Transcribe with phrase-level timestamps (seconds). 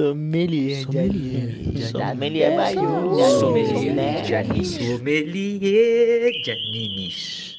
[0.00, 1.82] Sommelier de.
[1.88, 3.38] Sommelier maior.
[3.38, 4.68] Sommelier de animes.
[4.70, 7.56] Sommelier de animes.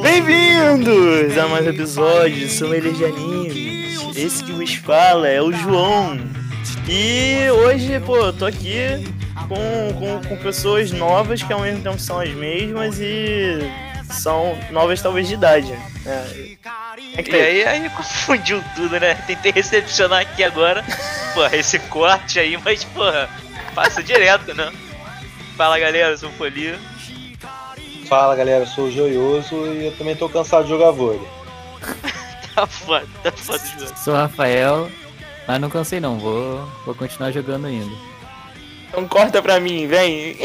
[0.00, 4.16] Bem-vindos a mais um episódio de Sommelier de Animes.
[4.16, 6.16] Esse que vos fala é o João.
[6.88, 9.04] E hoje, pô, eu tô aqui
[9.48, 13.58] com, com, com pessoas novas que ao mesmo tempo são as mesmas e
[14.04, 15.72] são novas talvez de idade.
[16.06, 16.53] É.
[17.16, 19.14] É que E aí, aí confundiu tudo, né?
[19.26, 20.84] Tentei recepcionar aqui agora,
[21.34, 23.28] porra, esse corte aí, mas, porra,
[23.74, 24.72] passa direto, né?
[25.56, 26.78] Fala galera, eu sou o Folia.
[28.08, 31.20] Fala galera, eu sou o Joioso e eu também tô cansado de jogar vôlei.
[32.54, 33.98] Tá foda, tá foda de jogo.
[33.98, 34.88] Sou o Rafael,
[35.44, 37.92] mas não cansei não, vou, vou continuar jogando ainda.
[38.88, 40.36] Então corta pra mim, vem.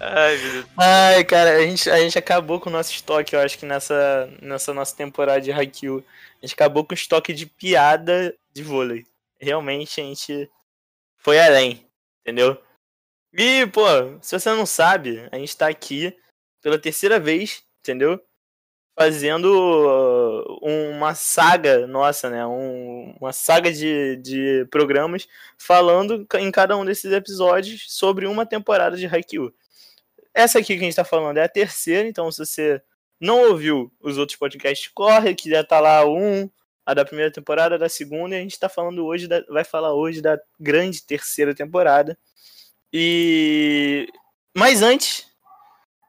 [0.00, 0.66] Ai, meu Deus.
[0.78, 4.26] Ai, cara, a gente, a gente acabou com o nosso estoque, eu acho que nessa,
[4.40, 6.04] nessa nossa temporada de Haikyuu.
[6.42, 9.04] A gente acabou com o estoque de piada de vôlei.
[9.38, 10.50] Realmente a gente
[11.18, 11.86] foi além,
[12.22, 12.60] entendeu?
[13.34, 13.82] E, pô,
[14.22, 16.16] se você não sabe, a gente tá aqui
[16.62, 18.20] pela terceira vez, entendeu?
[18.98, 22.46] Fazendo uh, uma saga nossa, né?
[22.46, 25.26] Um- uma saga de, de programas
[25.58, 29.54] falando em cada um desses episódios sobre uma temporada de Haikyuu.
[30.34, 32.82] Essa aqui que a gente tá falando é a terceira, então se você
[33.20, 36.48] não ouviu os outros podcasts, corre, que já tá lá um,
[36.86, 39.64] a da primeira temporada, a da segunda, e a gente tá falando hoje, da- vai
[39.64, 42.16] falar hoje da grande terceira temporada.
[42.92, 44.08] E.
[44.56, 45.26] Mas antes,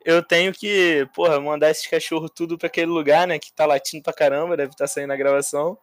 [0.06, 3.38] eu tenho que, porra, mandar esses cachorros tudo pra aquele lugar, né?
[3.38, 5.78] Que tá latindo pra caramba, deve estar saindo na gravação.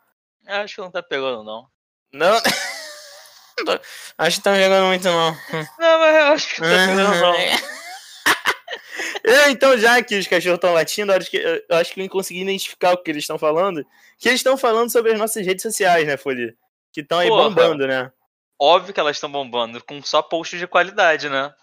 [0.46, 1.66] Acho que não tá pegando, não.
[2.12, 2.40] Não.
[4.16, 5.32] Acho que tá jogando muito, não.
[5.78, 7.34] Não, mas eu acho que não tá pegando, não.
[9.28, 12.08] Eu, então, já que os cachorros estão latindo, eu acho, que, eu acho que eu
[12.08, 13.84] consegui identificar o que eles estão falando.
[14.18, 16.56] Que eles estão falando sobre as nossas redes sociais, né, Folia?
[16.92, 17.44] Que estão aí Porra.
[17.44, 18.10] bombando, né?
[18.58, 21.54] Óbvio que elas estão bombando, com só posts de qualidade, né?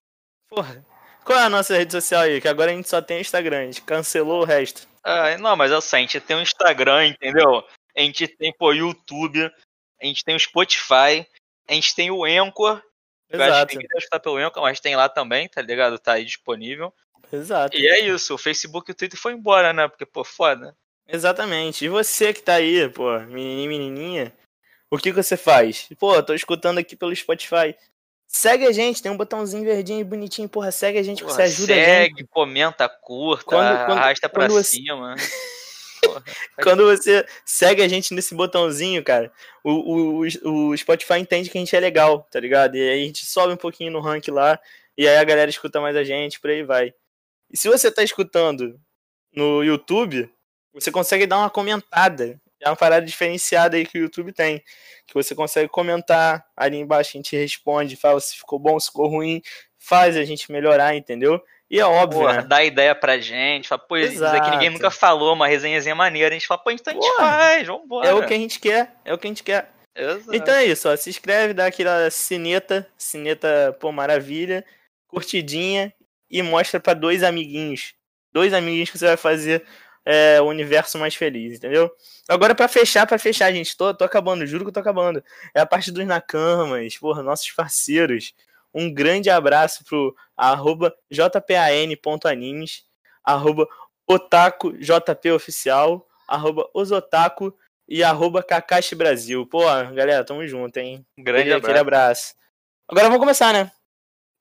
[0.48, 0.86] Porra.
[1.26, 2.40] Qual é a nossa rede social aí?
[2.40, 4.88] Que agora a gente só tem Instagram, a gente cancelou o resto.
[5.04, 7.64] Ah, não, mas assim, a gente tem o Instagram, entendeu?
[7.98, 9.52] A gente tem, pô, YouTube,
[10.02, 11.28] a gente tem o Spotify,
[11.68, 12.82] a gente tem o Anchor.
[13.28, 15.98] Eu acho Exato, que tem que escutar pelo Anchor, mas tem lá também, tá ligado?
[15.98, 16.94] Tá aí disponível.
[17.32, 17.78] Exato.
[17.78, 19.88] E é isso, o Facebook e o Twitter foi embora, né?
[19.88, 20.76] Porque, pô, foda.
[21.08, 21.86] Exatamente.
[21.86, 24.34] E você que tá aí, pô, menininho, menininha,
[24.90, 25.88] o que, que você faz?
[26.00, 27.76] Pô, tô escutando aqui pelo Spotify.
[28.28, 31.36] Segue a gente, tem um botãozinho verdinho e bonitinho, porra, segue a gente, que Porra,
[31.36, 31.86] você ajuda a gente.
[31.86, 35.16] segue, comenta, curta, Quando- quando- arrasta pra você- cima.
[36.04, 36.24] Porra,
[36.62, 39.32] Quando você segue a gente nesse botãozinho, cara,
[39.64, 42.76] o, o, o Spotify entende que a gente é legal, tá ligado?
[42.76, 44.60] E aí a gente sobe um pouquinho no rank lá,
[44.98, 46.94] e aí a galera escuta mais a gente, por aí vai.
[47.52, 48.80] E se você tá escutando
[49.34, 50.30] no YouTube,
[50.74, 52.40] você consegue dar uma comentada.
[52.62, 54.64] É uma parada diferenciada aí que o YouTube tem.
[55.06, 59.08] Que você consegue comentar ali embaixo, a gente responde, fala se ficou bom, se ficou
[59.08, 59.42] ruim,
[59.78, 61.42] faz a gente melhorar, entendeu?
[61.70, 62.48] E é óbvio, Porra, né?
[62.48, 66.38] dá ideia pra gente, fala, pô, isso aqui ninguém nunca falou, uma resenhazinha maneira, a
[66.38, 68.08] gente fala, pô, então a gente Porra, faz, vambora.
[68.08, 69.72] É o que a gente quer, é o que a gente quer.
[69.96, 70.36] Exato.
[70.36, 70.96] Então é isso, ó.
[70.96, 74.66] Se inscreve, dá aquela sineta, sineta, pô, maravilha,
[75.08, 75.94] curtidinha
[76.30, 77.94] e mostra pra dois amiguinhos.
[78.32, 79.66] Dois amiguinhos que você vai fazer
[80.06, 81.92] é, o universo mais feliz, entendeu?
[82.28, 85.24] Agora pra fechar, pra fechar, gente, tô, tô acabando, juro que eu tô acabando.
[85.54, 88.34] É a parte dos Nakamas, porra, nossos parceiros.
[88.74, 92.84] Um grande abraço pro arroba jpan.animes,
[93.24, 93.68] arroba
[94.06, 99.46] otakujpoficial, arroba osotaku e arroba Kakashi Brasil.
[99.46, 101.06] Pô, galera, tamo junto, hein?
[101.18, 101.80] Grande abraço.
[101.80, 102.36] abraço.
[102.88, 103.72] Agora vamos começar, né?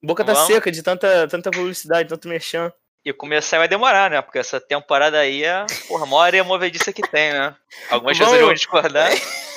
[0.05, 0.47] Boca tá Vamos.
[0.49, 2.73] seca de tanta, tanta publicidade, tanto merchan.
[3.05, 4.23] E começar vai demorar, né?
[4.23, 7.55] Porque essa temporada aí é, porra, a maior movediça que tem, né?
[7.91, 9.11] Algumas pessoas Vamos- vão discordar.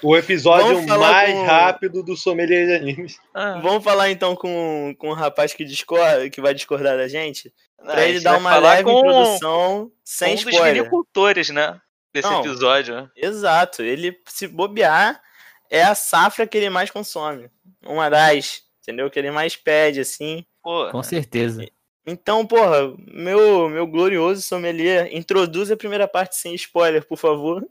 [0.00, 3.18] O episódio mais com- rápido do Sommelier de Animes.
[3.34, 7.52] Ah, Vamos falar então com, com o rapaz que discorda, que vai discordar da gente,
[7.76, 10.74] não, pra ele dar uma leve com, introdução sem com um dos spoiler.
[10.76, 11.80] vinicultores, né?
[12.14, 12.40] Desse Não.
[12.42, 12.94] episódio.
[12.94, 13.10] né?
[13.16, 15.20] Exato, ele se bobear
[15.68, 17.50] é a safra que ele mais consome.
[17.84, 19.10] Uma das, entendeu?
[19.10, 20.44] Que ele mais pede, assim.
[20.62, 21.68] Pô, Com certeza.
[22.06, 27.62] Então, porra, meu, meu glorioso sommelier, introduz a primeira parte sem spoiler, por favor.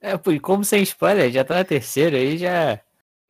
[0.00, 2.80] É, pô, e como sem spoiler, já tá na terceira aí, já.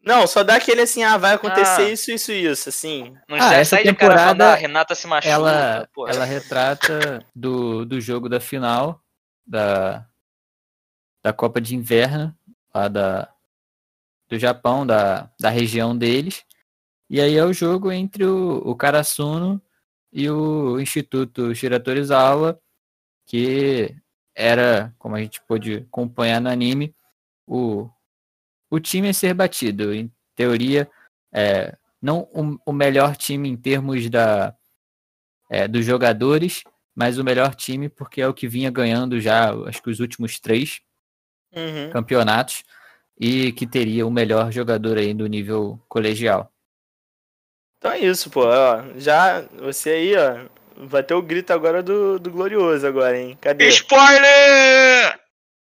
[0.04, 1.90] Não, só dá aquele assim, ah, vai acontecer Ah.
[1.90, 3.16] isso, isso, isso, assim.
[3.28, 5.32] não Ah, essa cara falando, temporada, ah, Renata se machuca.
[5.34, 6.10] Ela, porra.
[6.12, 9.00] ela retrata do, do jogo da final
[9.46, 10.06] da,
[11.22, 12.32] da Copa de Inverno,
[12.74, 13.33] lá da,
[14.34, 16.44] do Japão, da, da região deles.
[17.08, 19.62] E aí é o jogo entre o, o Karasuno
[20.12, 22.60] e o Instituto Shiratorizawa,
[23.26, 23.94] que
[24.34, 26.94] era, como a gente pôde acompanhar no anime,
[27.46, 27.88] o,
[28.70, 29.94] o time a ser batido.
[29.94, 30.90] Em teoria,
[31.32, 34.56] é, não o, o melhor time em termos da,
[35.50, 36.64] é, dos jogadores,
[36.94, 40.40] mas o melhor time porque é o que vinha ganhando já, acho que os últimos
[40.40, 40.80] três
[41.56, 41.90] Uhum.
[41.90, 42.64] campeonatos
[43.18, 46.50] e que teria o melhor jogador aí do nível colegial.
[47.78, 48.44] Então é isso, pô.
[48.46, 50.46] Ó, já você aí, ó,
[50.86, 53.36] vai ter o grito agora do, do Glorioso agora, hein?
[53.40, 53.68] Cadê?
[53.68, 55.20] Spoiler!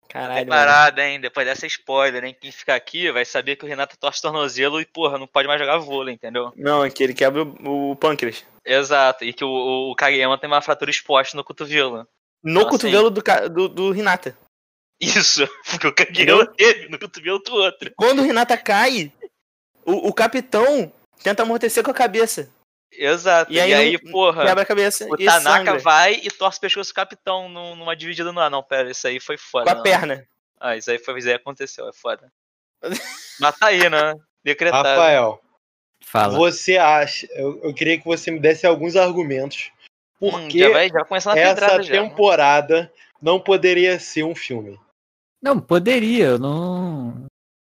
[0.09, 0.47] Caralho.
[0.47, 1.19] Parada, hein?
[1.19, 2.35] Depois dessa spoiler, hein?
[2.39, 5.59] Quem ficar aqui vai saber que o Renato torce tornozelo e, porra, não pode mais
[5.59, 6.53] jogar vôlei, entendeu?
[6.55, 8.45] Não, é que ele quebra o, o pâncreas.
[8.65, 9.25] Exato.
[9.25, 12.07] E que o, o, Kageyama tem uma fratura exposta no cotovelo.
[12.41, 14.37] No Então, cotovelo do, ca- do, do Hinata.
[14.99, 17.91] Isso, porque o Kageyama teve no cotovelo do outro.
[17.95, 19.11] Quando o Hinata cai,
[19.85, 20.91] o, o capitão
[21.23, 22.49] tenta amortecer com a cabeça.
[22.91, 23.51] Exato.
[23.51, 25.79] E E aí aí, não- porra, Quebra a cabeça o e Tanaka sangra.
[25.79, 28.49] vai e torce o pescoço do capitão num- numa dividida no ar.
[28.49, 29.65] Não, pera, isso aí foi foda.
[29.65, 29.83] Com a não.
[29.83, 30.25] perna.
[30.59, 32.31] Ah, isso aí foi, isso aí aconteceu, é foda.
[33.39, 34.15] Mas tá aí, né?
[34.43, 34.87] Decretado.
[34.87, 35.39] Rafael,
[36.03, 36.35] Fala.
[36.37, 37.27] você acha.
[37.31, 39.69] Eu, eu queria que você me desse alguns argumentos.
[40.19, 41.91] Hum, Porque já vai, já vai na essa já.
[41.91, 42.91] temporada
[43.21, 44.79] não poderia ser um filme.
[45.41, 47.25] Não, poderia, eu não,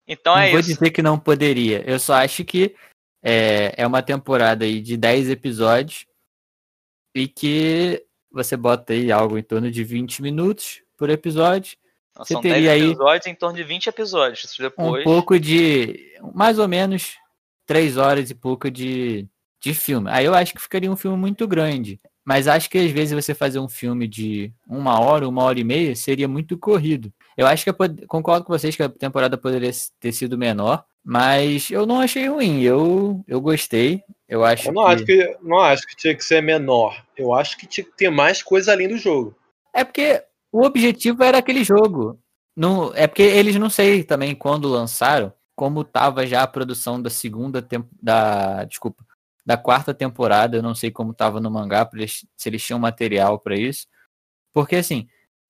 [0.07, 0.73] Então não é vou isso.
[0.73, 1.83] dizer que não poderia.
[1.89, 2.75] Eu só acho que
[3.23, 6.05] é, é uma temporada aí de 10 episódios
[7.15, 11.77] e que você bota aí algo em torno de 20 minutos por episódio.
[12.11, 14.43] Então, você São teria 10 aí episódios em torno de 20 episódios.
[14.43, 15.03] Isso Um depois.
[15.03, 16.15] pouco de.
[16.33, 17.15] mais ou menos
[17.65, 19.27] 3 horas e pouco de,
[19.61, 20.09] de filme.
[20.09, 21.99] Aí eu acho que ficaria um filme muito grande.
[22.25, 25.63] Mas acho que às vezes você fazer um filme de uma hora, uma hora e
[25.63, 27.11] meia, seria muito corrido.
[27.39, 30.83] Eu acho que eu pod- concordo com vocês que a temporada poderia ter sido menor,
[31.01, 32.61] mas eu não achei ruim.
[32.61, 34.03] Eu, eu gostei.
[34.27, 34.91] Eu acho Eu não que...
[34.91, 37.01] acho que, não acho que tinha que ser menor.
[37.15, 39.33] Eu acho que tinha que ter mais coisa além do jogo.
[39.73, 40.21] É porque
[40.51, 42.19] o objetivo era aquele jogo.
[42.57, 47.09] Não, é porque eles não sei também quando lançaram, como tava já a produção da
[47.09, 47.65] segunda
[48.01, 49.05] da, desculpa,
[49.45, 53.39] da quarta temporada, eu não sei como tava no mangá, eles- se eles tinham material
[53.39, 53.87] pra isso.
[54.53, 55.07] Porque assim,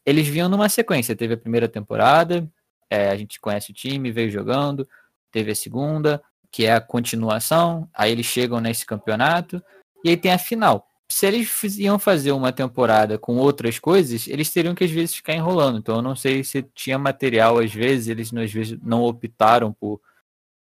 [0.09, 2.50] eles vinham numa sequência, teve a primeira temporada,
[2.89, 4.88] é, a gente conhece o time, veio jogando,
[5.31, 6.21] teve a segunda,
[6.51, 9.63] que é a continuação, aí eles chegam nesse campeonato,
[10.03, 10.88] e aí tem a final.
[11.11, 15.33] Se eles iam fazer uma temporada com outras coisas, eles teriam que às vezes ficar
[15.33, 15.77] enrolando.
[15.77, 20.00] Então eu não sei se tinha material, às vezes, eles às vezes não optaram por,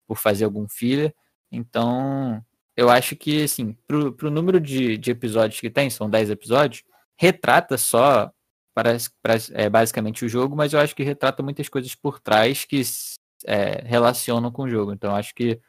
[0.07, 1.13] por fazer algum filler.
[1.51, 2.43] Então,
[2.75, 6.83] eu acho que, assim, pro, pro número de, de episódios que tem, são 10 episódios,
[7.17, 8.31] retrata só
[9.53, 12.81] é, basicamente o jogo, mas eu acho que retrata muitas coisas por trás que
[13.45, 14.94] é, relacionam com o jogo.
[14.94, 15.59] Então, acho que,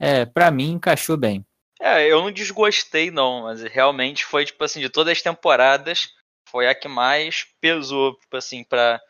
[0.00, 1.44] é, para mim, encaixou bem.
[1.80, 6.14] É, eu não desgostei, não, mas realmente foi, tipo assim, de todas as temporadas,
[6.48, 9.00] foi a que mais pesou, tipo assim, pra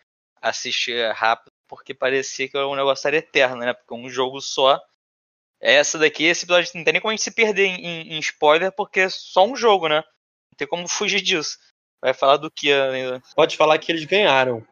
[0.41, 3.75] assistir rápido, porque parecia que o negócio era eterno, né?
[3.75, 4.81] Porque um jogo só.
[5.61, 8.19] Essa daqui, esse episódio não tem nem como a gente se perder em, em- em
[8.19, 9.97] spoiler, porque é só um jogo, né?
[9.97, 11.57] Não tem como fugir disso.
[12.03, 13.23] Vai falar do que ainda?
[13.37, 14.67] Pode falar que eles ganharam.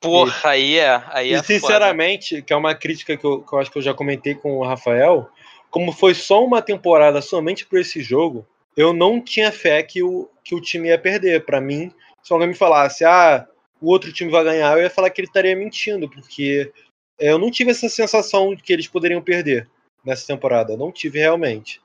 [0.00, 1.02] Porra, aí é.
[1.08, 3.82] Aí é E sinceramente, que é uma crítica que eu, que eu acho que eu
[3.82, 5.28] já comentei com o Rafael,
[5.70, 8.46] como foi só uma temporada somente por esse jogo,
[8.76, 11.44] eu não tinha fé que o, que o time ia perder.
[11.46, 11.90] Pra mim,
[12.22, 13.46] se alguém me falasse, ah,
[13.80, 16.70] o outro time vai ganhar, eu ia falar que ele estaria mentindo, porque
[17.18, 19.66] eu não tive essa sensação de que eles poderiam perder
[20.04, 20.74] nessa temporada.
[20.74, 21.80] Eu não tive realmente.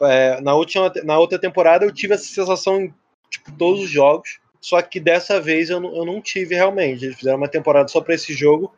[0.00, 2.94] É, na, última, na outra temporada eu tive essa sensação
[3.30, 4.38] tipo, todos os jogos.
[4.60, 7.04] Só que dessa vez eu não, eu não tive realmente.
[7.04, 8.74] Eles fizeram uma temporada só pra esse jogo.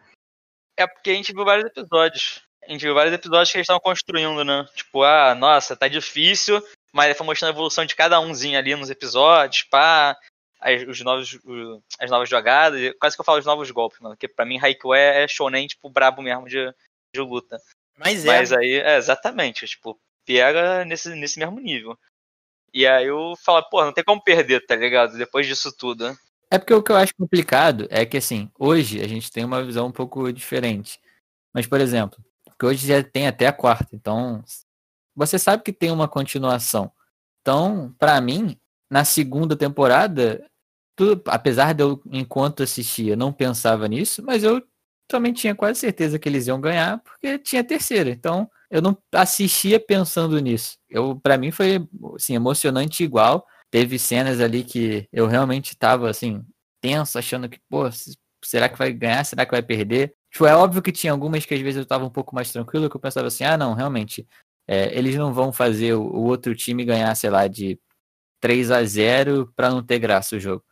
[0.78, 2.42] É porque a gente viu vários episódios.
[2.62, 4.66] A gente viu vários episódios que eles estavam construindo, né?
[4.74, 8.74] Tipo, ah, nossa, tá difícil, mas ele foi mostrando a evolução de cada umzinho ali
[8.76, 10.16] nos episódios, pá,
[10.60, 13.98] as, os novos, o- as novas jogadas, e quase que eu falo os novos golpes,
[14.00, 14.14] mano.
[14.14, 16.72] Porque pra mim, Haikyuu é, é shonen, tipo, brabo mesmo de,
[17.14, 17.58] de luta.
[17.98, 18.26] Mas é.
[18.28, 21.98] Mas aí, é, exatamente, tipo, pega nesse, nesse mesmo nível.
[22.72, 25.16] E aí eu falo, pô, não tem como perder, tá ligado?
[25.16, 26.16] Depois disso tudo, né?
[26.50, 29.62] É porque o que eu acho complicado é que, assim, hoje a gente tem uma
[29.62, 31.00] visão um pouco diferente.
[31.54, 34.42] Mas, por exemplo, porque hoje já tem até a quarta, então
[35.14, 36.90] você sabe que tem uma continuação.
[37.40, 38.58] Então, pra mim,
[38.90, 40.44] na segunda temporada,
[40.96, 44.62] tudo, apesar de eu, enquanto assistia, não pensava nisso, mas eu
[45.08, 48.10] também tinha quase certeza que eles iam ganhar, porque tinha a terceira.
[48.10, 50.78] Então, eu não assistia pensando nisso.
[50.88, 53.46] Eu, para mim foi assim, emocionante igual.
[53.70, 56.44] Teve cenas ali que eu realmente tava assim,
[56.80, 57.84] tenso, achando que, pô,
[58.44, 59.24] será que vai ganhar?
[59.24, 60.14] Será que vai perder?
[60.30, 62.88] Tipo, é óbvio que tinha algumas que às vezes eu tava um pouco mais tranquilo,
[62.88, 64.26] que eu pensava assim, ah, não, realmente,
[64.68, 67.78] é, eles não vão fazer o, o outro time ganhar, sei lá, de
[68.40, 70.64] 3 a 0 para não ter graça o jogo.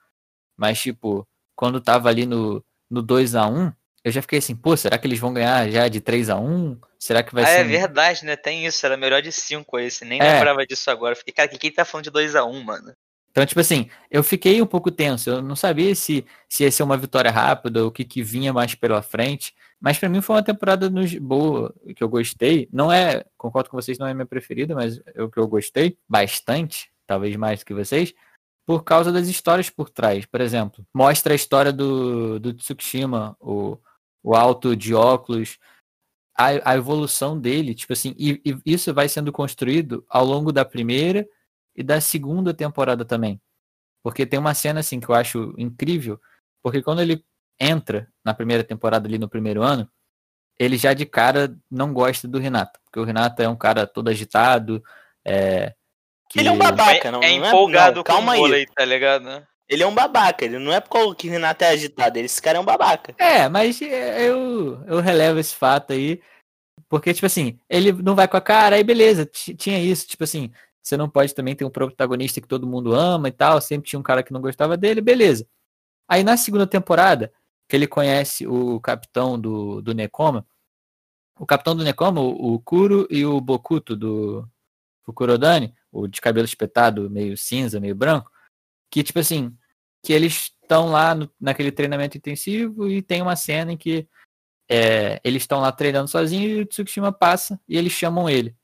[0.56, 1.26] Mas, tipo,
[1.56, 3.72] quando tava ali no, no 2 a 1
[4.04, 6.78] eu já fiquei assim, pô, será que eles vão ganhar já de 3 a 1
[6.98, 7.60] Será que vai ah, ser.
[7.60, 8.34] é verdade, né?
[8.36, 10.04] Tem isso, era melhor de 5 esse.
[10.04, 10.34] Nem É.
[10.34, 11.14] lembrava disso agora.
[11.14, 12.92] Fiquei, cara, que quem tá falando de 2x1, mano?
[13.30, 15.30] Então, tipo assim, eu fiquei um pouco tenso.
[15.30, 18.74] Eu não sabia se, se ia ser uma vitória rápida, o que, que vinha mais
[18.74, 19.54] pela frente.
[19.80, 22.68] Mas pra mim foi uma temporada no- boa, que eu gostei.
[22.72, 25.96] Não é, concordo com vocês, não é minha preferida, mas é o que eu gostei
[26.08, 28.12] bastante, talvez mais do que vocês,
[28.66, 30.26] por causa das histórias por trás.
[30.26, 33.78] Por exemplo, mostra a história do, do Tsukushima, o,
[34.22, 35.58] o alto de óculos,
[36.36, 40.64] a, a evolução dele, tipo assim, e, e isso vai sendo construído ao longo da
[40.64, 41.26] primeira
[41.74, 43.40] e da segunda temporada também.
[44.02, 46.20] Porque tem uma cena assim que eu acho incrível,
[46.62, 47.24] porque quando ele
[47.60, 49.90] entra na primeira temporada ali no primeiro ano,
[50.58, 54.08] ele já de cara não gosta do Renato, porque o Renato é um cara todo
[54.08, 54.82] agitado,
[55.24, 55.74] é,
[56.28, 58.40] que Ele é um babaca, é, não, é não empolgado não, com calma o aí.
[58.40, 59.46] vôlei, tá ligado?
[59.68, 62.40] Ele é um babaca, ele não é por causa que o Renato é agitado, esse
[62.40, 63.14] cara é um babaca.
[63.18, 66.22] É, mas é, eu, eu relevo esse fato aí,
[66.88, 70.24] porque, tipo assim, ele não vai com a cara, aí beleza, ti- tinha isso, tipo
[70.24, 70.50] assim,
[70.82, 74.00] você não pode também ter um protagonista que todo mundo ama e tal, sempre tinha
[74.00, 75.46] um cara que não gostava dele, beleza.
[76.08, 77.30] Aí na segunda temporada,
[77.68, 80.46] que ele conhece o capitão do, do Nekoma,
[81.38, 84.48] o capitão do Nekoma, o, o Kuro e o Bokuto do
[85.04, 88.30] Fukurodani, o de cabelo espetado, meio cinza, meio branco,
[88.90, 89.56] que tipo assim,
[90.02, 94.06] que eles estão lá no- naquele treinamento intensivo e tem uma cena em que
[94.70, 98.54] é, eles estão lá treinando sozinhos e o Tsukushima passa e eles chamam ele.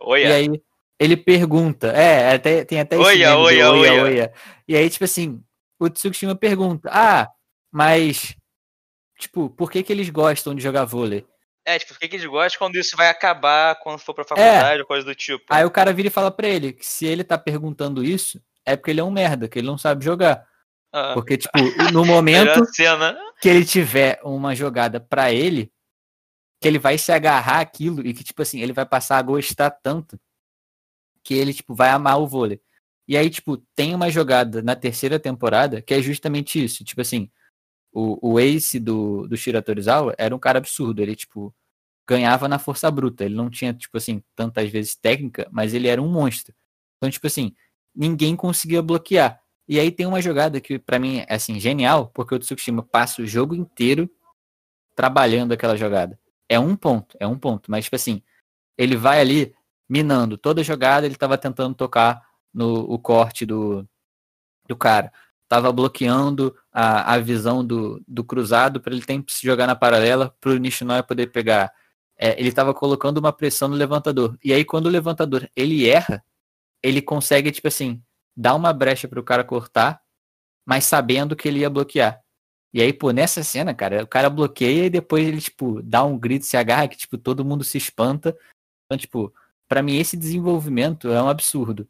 [0.00, 0.62] Oi, E aí
[0.98, 4.02] ele pergunta, é, até, tem até esse Oia, oia, oia, oia.
[4.04, 4.34] oia.
[4.66, 5.42] E aí, tipo assim,
[5.78, 7.28] o Tsukushima pergunta, ah,
[7.70, 8.34] mas,
[9.18, 11.26] tipo, por que que eles gostam de jogar vôlei?
[11.64, 14.80] É, tipo, por que que eles gostam quando isso vai acabar, quando for pra faculdade
[14.80, 15.44] ou coisa do tipo?
[15.50, 18.76] Aí o cara vira e fala pra ele que se ele tá perguntando isso, é
[18.76, 20.46] porque ele é um merda, que ele não sabe jogar.
[20.92, 21.52] Ah, Porque, tipo,
[21.92, 22.64] no momento
[23.40, 25.72] que ele tiver uma jogada pra ele,
[26.60, 29.70] que ele vai se agarrar aquilo e que, tipo assim, ele vai passar a gostar
[29.70, 30.20] tanto
[31.22, 32.60] que ele, tipo, vai amar o vôlei.
[33.06, 36.84] E aí, tipo, tem uma jogada na terceira temporada que é justamente isso.
[36.84, 37.30] Tipo assim,
[37.92, 41.02] o, o ace do, do Shira Torizawa era um cara absurdo.
[41.02, 41.54] Ele, tipo,
[42.08, 43.24] ganhava na força bruta.
[43.24, 46.54] Ele não tinha, tipo assim, tantas vezes técnica, mas ele era um monstro.
[46.96, 47.54] Então, tipo assim,
[47.94, 49.40] ninguém conseguia bloquear.
[49.68, 53.22] E aí tem uma jogada que pra mim é assim genial, porque o Tsukushima passa
[53.22, 54.10] o jogo inteiro
[54.96, 56.18] trabalhando aquela jogada.
[56.48, 58.22] É um ponto, é um ponto, mas tipo assim,
[58.76, 59.54] ele vai ali
[59.88, 62.20] minando toda a jogada, ele tava tentando tocar
[62.52, 63.88] no o corte do
[64.66, 65.12] do cara.
[65.48, 70.34] Tava bloqueando a, a visão do, do cruzado para ele sempre se jogar na paralela
[70.40, 71.72] para o Nishinoya poder pegar.
[72.16, 74.38] É, ele tava colocando uma pressão no levantador.
[74.44, 76.24] E aí quando o levantador ele erra,
[76.82, 78.02] ele consegue tipo assim,
[78.36, 80.02] dar uma brecha pro cara cortar,
[80.66, 82.22] mas sabendo que ele ia bloquear.
[82.72, 86.16] E aí, pô, nessa cena, cara, o cara bloqueia e depois ele, tipo, dá um
[86.16, 88.36] grito, se agarra, que, tipo, todo mundo se espanta.
[88.86, 89.34] Então, tipo,
[89.68, 91.88] pra mim esse desenvolvimento é um absurdo.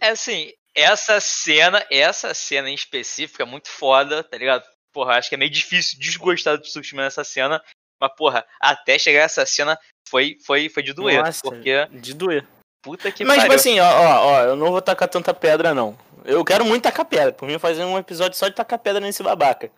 [0.00, 4.64] É assim, essa cena, essa cena em específico é muito foda, tá ligado?
[4.92, 7.62] Porra, acho que é meio difícil desgostar do Tsukushima nessa cena.
[8.00, 11.22] Mas, porra, até chegar essa cena foi, foi, foi de doer.
[11.22, 12.46] Nossa, porque, de doer.
[12.84, 13.56] Puta que Mas, tipo pariu.
[13.58, 15.98] assim, ó, ó, ó, eu não vou tacar tanta pedra, não.
[16.24, 17.32] Eu quero muito tacar pedra.
[17.32, 19.70] Por mim, fazer um episódio só de tacar pedra nesse babaca.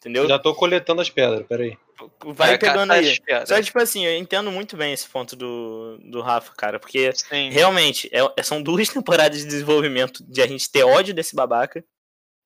[0.00, 0.26] Entendeu?
[0.26, 1.76] Já tô coletando as pedras, peraí.
[2.24, 3.16] Vai É, pegando aí.
[3.46, 6.80] Só que, tipo assim, eu entendo muito bem esse ponto do, do Rafa, cara.
[6.80, 7.50] Porque Sim.
[7.50, 11.84] realmente é- são duas temporadas de desenvolvimento de a gente ter ódio desse babaca.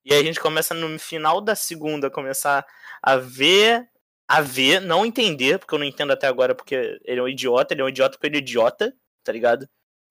[0.05, 2.65] E aí a gente começa no final da segunda começar
[3.01, 3.87] a ver.
[4.29, 7.73] A ver, não entender, porque eu não entendo até agora, porque ele é um idiota,
[7.73, 8.93] ele é um idiota porque ele é idiota,
[9.23, 9.65] tá ligado?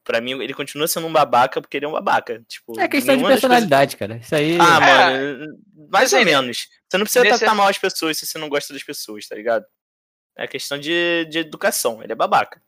[0.07, 2.41] Pra mim, ele continua sendo um babaca porque ele é um babaca.
[2.49, 4.17] Tipo, É questão de das coisas- personalidade, cara.
[4.23, 4.57] Isso aí.
[4.61, 5.11] Ah, É.
[5.11, 5.47] mano,
[5.91, 6.69] mais ou menos.
[6.89, 9.35] Você não precisa nesse- tratar mal as pessoas se você não gosta das pessoas, tá
[9.35, 9.65] ligado?
[10.39, 12.01] É questão de, de educação.
[12.05, 12.63] Ele é babaca.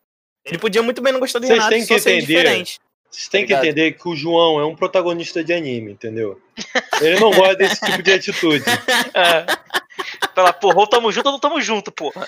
[0.45, 2.27] Ele podia muito bem não gostar do Vocês Renato têm só que ser entender.
[2.27, 2.81] diferente.
[3.11, 3.65] Vocês têm que Obrigado.
[3.79, 6.43] entender que o João é um protagonista de anime, entendeu?
[7.01, 8.65] Ele não gosta desse tipo de atitude.
[9.15, 9.47] É.
[10.35, 12.27] Fala, porra, ou tamo junto ou não tamo junto, porra.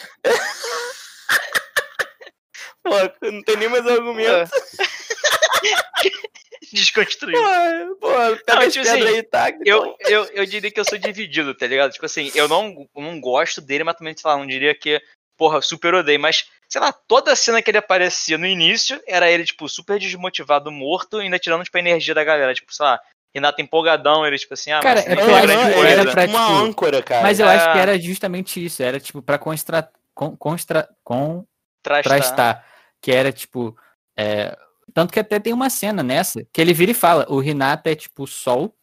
[2.83, 2.91] Pô,
[3.31, 4.51] não tem nem mais argumento.
[6.75, 7.41] Desconstruiu.
[8.01, 8.09] Pô, pô,
[8.47, 9.59] pega Não, tipo assim, aí taca.
[9.65, 11.93] Eu, eu, eu diria que eu sou dividido, tá ligado?
[11.93, 15.01] Tipo assim, eu não, não gosto dele, mas também, sei lá, não diria que,
[15.37, 16.21] porra, super odeio.
[16.21, 20.71] Mas, sei lá, toda cena que ele aparecia no início era ele, tipo, super desmotivado,
[20.71, 22.55] morto, ainda tirando, tipo, a energia da galera.
[22.55, 23.01] Tipo, sei lá,
[23.35, 25.89] Renato empolgadão, ele, tipo assim, ah, Cara, mas é é que ele coisa.
[25.89, 27.23] era pra, uma tipo, âncora, cara.
[27.23, 27.57] Mas eu É.
[27.57, 28.83] acho que era justamente isso.
[28.83, 29.89] Era, tipo, pra constra...
[30.15, 30.89] con- constra...
[31.83, 32.03] Trastar.
[32.03, 32.67] contrastar.
[33.01, 33.77] Que era, tipo.
[34.19, 34.57] é,
[34.93, 37.95] Tanto que até tem uma cena nessa que ele vira e fala: o Renato é
[37.95, 38.75] tipo o sol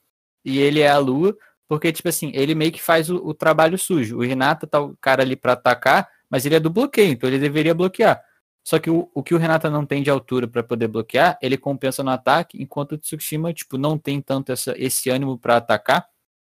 [0.43, 1.37] e ele é a lua,
[1.67, 4.17] porque, tipo assim, ele meio que faz o, o trabalho sujo.
[4.17, 7.37] O Renata tá o cara ali pra atacar, mas ele é do bloqueio, então ele
[7.39, 8.23] deveria bloquear.
[8.65, 11.57] Só que o, o que o Renata não tem de altura pra poder bloquear, ele
[11.57, 16.07] compensa no ataque, enquanto o Tsushima, tipo, não tem tanto essa, esse ânimo pra atacar.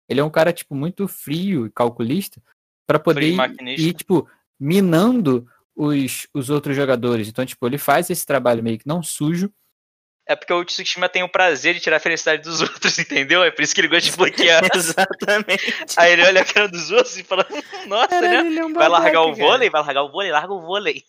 [0.09, 2.43] Ele é um cara, tipo, muito frio e calculista
[2.87, 4.29] pra poder ir, ir, tipo,
[4.59, 7.29] minando os, os outros jogadores.
[7.29, 9.51] Então, tipo, ele faz esse trabalho meio que não sujo,
[10.27, 13.43] É porque o Tsushima tem o prazer de tirar a felicidade dos outros, entendeu?
[13.43, 14.63] É por isso que ele gosta de bloquear.
[14.75, 15.75] Exatamente.
[15.97, 18.41] Aí ele olha a cara dos outros e fala, "Hum, nossa, né?
[18.47, 19.45] ele é um Vai largar o cara.
[19.47, 19.71] vôlei?
[19.71, 20.31] Vai largar o vôlei?
[20.31, 21.03] Larga o vôlei.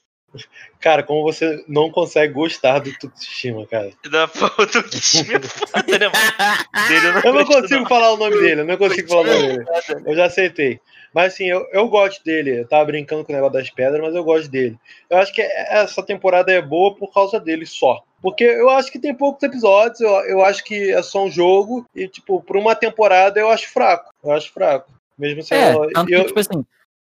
[0.80, 3.92] Cara, como você não consegue gostar do Tsushima, cara.
[4.10, 4.26] Da
[4.58, 6.90] o Tsushima é foda, né, mano?
[6.90, 9.26] Eu não, Eu não gosto, consigo falar o nome dele, eu não consigo falar o
[9.28, 9.66] nome dele.
[10.08, 10.80] Eu já aceitei.
[11.14, 12.62] Mas assim, eu, eu gosto dele.
[12.62, 14.78] Eu tava brincando com o negócio das pedras, mas eu gosto dele.
[15.10, 18.04] Eu acho que essa temporada é boa por causa dele só.
[18.22, 21.86] Porque eu acho que tem poucos episódios, eu, eu acho que é só um jogo,
[21.94, 24.12] e, tipo, por uma temporada eu acho fraco.
[24.24, 24.92] Eu acho fraco.
[25.18, 25.58] Mesmo sem.
[25.58, 26.66] É, eu, tanto que, eu- tipo assim,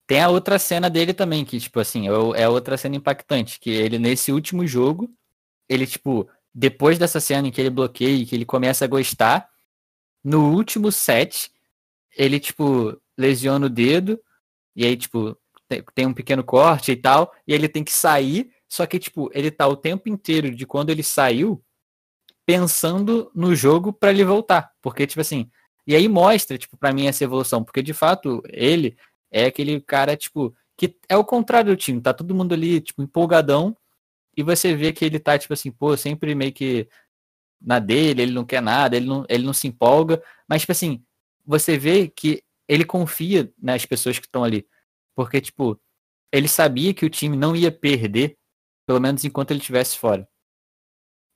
[0.08, 3.70] tem a outra cena dele também, que, tipo assim, é é outra cena impactante, que
[3.70, 5.10] ele, nesse último jogo,
[5.70, 9.50] ele, tipo, depois dessa cena em que ele bloqueia e que ele começa a gostar,
[10.24, 11.52] no último set,
[12.18, 14.20] ele, tipo, lesiona o dedo,
[14.76, 15.38] e aí, tipo,
[15.94, 19.50] tem, um pequeno corte e tal, e ele tem que sair, só que, tipo, ele
[19.52, 21.64] tá o tempo inteiro de quando ele saiu,
[22.46, 25.50] pensando no jogo pra ele voltar, porque, tipo assim,
[25.88, 28.98] e aí mostra, tipo, pra mim essa evolução, porque de fato ele
[29.32, 33.02] é aquele cara, tipo, que é o contrário do time, tá todo mundo ali, tipo,
[33.02, 33.76] empolgadão,
[34.38, 36.88] e você vê que ele tá, tipo assim, pô, sempre meio que
[37.62, 41.04] na dele, ele não quer nada, ele não, ele não se empolga, mas, tipo assim,
[41.46, 44.68] você vê que ele confia nas pessoas que estão ali,
[45.16, 45.80] porque, tipo,
[46.32, 48.38] ele sabia que o time não ia perder,
[48.88, 50.28] pelo menos enquanto ele estivesse fora.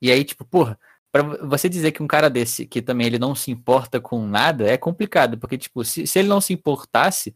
[0.02, 0.80] E aí, tipo, porra,
[1.12, 4.68] Pra você dizer que um cara desse, que também ele não se importa com nada,
[4.70, 7.36] é complicado, porque, tipo, se, se ele não se importasse,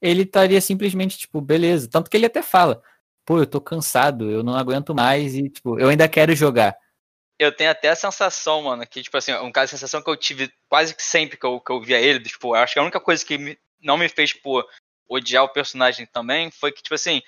[0.00, 1.88] ele estaria simplesmente, tipo, beleza.
[1.90, 2.82] Tanto que ele até fala,
[3.26, 6.76] pô, eu tô cansado, eu não aguento mais e, tipo, eu ainda quero jogar.
[7.38, 10.16] Eu tenho até a sensação, mano, que, tipo assim, um caso, a sensação que eu
[10.16, 13.00] tive quase que sempre que eu, que eu via ele, tipo, acho que a única
[13.00, 14.62] coisa que me- não me fez, tipo,
[15.08, 17.20] odiar o personagem também foi que, tipo assim,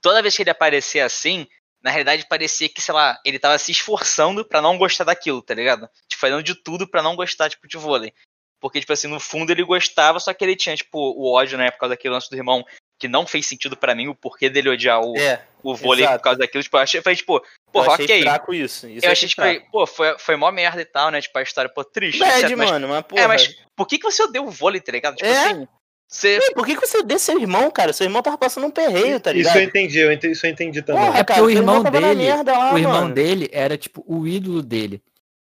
[0.00, 1.46] toda vez que ele aparecia assim,
[1.82, 5.54] na realidade parecia que, sei lá, ele tava se esforçando pra não gostar daquilo, tá
[5.54, 5.88] ligado?
[6.08, 8.12] Tipo, fazendo de tudo pra não gostar, tipo, de vôlei.
[8.60, 11.70] Porque, tipo assim, no fundo ele gostava, só que ele tinha, tipo, o ódio, né,
[11.70, 12.64] por causa daquele lance do irmão,
[12.98, 16.18] que não fez sentido pra mim, o porquê dele odiar o, É, o vôlei exato.
[16.18, 16.62] por causa daquilo.
[16.62, 18.22] Tipo, eu achei, foi, tipo, eu porra, achei ok.
[18.22, 18.88] fraco isso.
[18.88, 19.66] isso Eu achei, tipo, fraco.
[19.70, 21.20] pô, foi, foi mó merda e tal, né?
[21.20, 22.18] Tipo, a história, pô, triste.
[22.18, 23.22] Bad, mas, mano, mas porra.
[23.22, 25.16] É, mas por que, que você odeia o vôlei, tá ligado?
[25.16, 25.44] Tipo É?
[25.46, 25.68] assim,
[26.10, 26.38] você.
[26.38, 27.92] Ei, Por que, que você odeia seu irmão, cara?
[27.92, 29.50] Seu irmão tava passando um perreio, tá ligado?
[29.52, 31.04] Isso eu entendi, eu entendi, isso eu entendi também.
[31.04, 33.14] Porra, É porque cara, o irmão na dele- merda lá, o irmão mano.
[33.14, 35.02] dele era, tipo, o ídolo dele.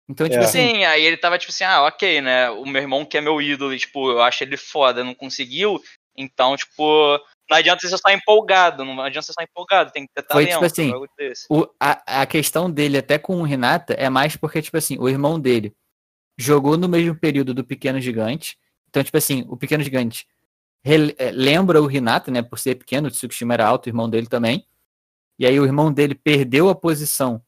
[0.10, 0.46] Então, tipo É.
[0.46, 2.50] assim, Sim, aí ele tava tipo assim, ah, ok, né?
[2.50, 5.80] O meu irmão que é meu ídolo, e, tipo, eu acho ele foda, não conseguiu.
[6.18, 10.22] Então, tipo, não adianta você estar empolgado, não adianta você estar empolgado, tem que ter
[10.30, 10.54] Foi, talento.
[10.54, 11.08] tipo assim, um
[11.62, 15.08] o- a, a questão dele até com o Renata é mais porque, tipo assim, o
[15.08, 15.74] irmão dele
[16.38, 18.58] jogou no mesmo período do Pequeno Gigante.
[18.90, 20.28] Então, tipo assim, o Pequeno Gigante
[20.86, 22.42] eh, lembra o Renata, né?
[22.42, 24.66] Por ser pequeno, o Tsukushima era alto, o irmão dele também.
[25.40, 27.42] E aí o irmão dele perdeu a posição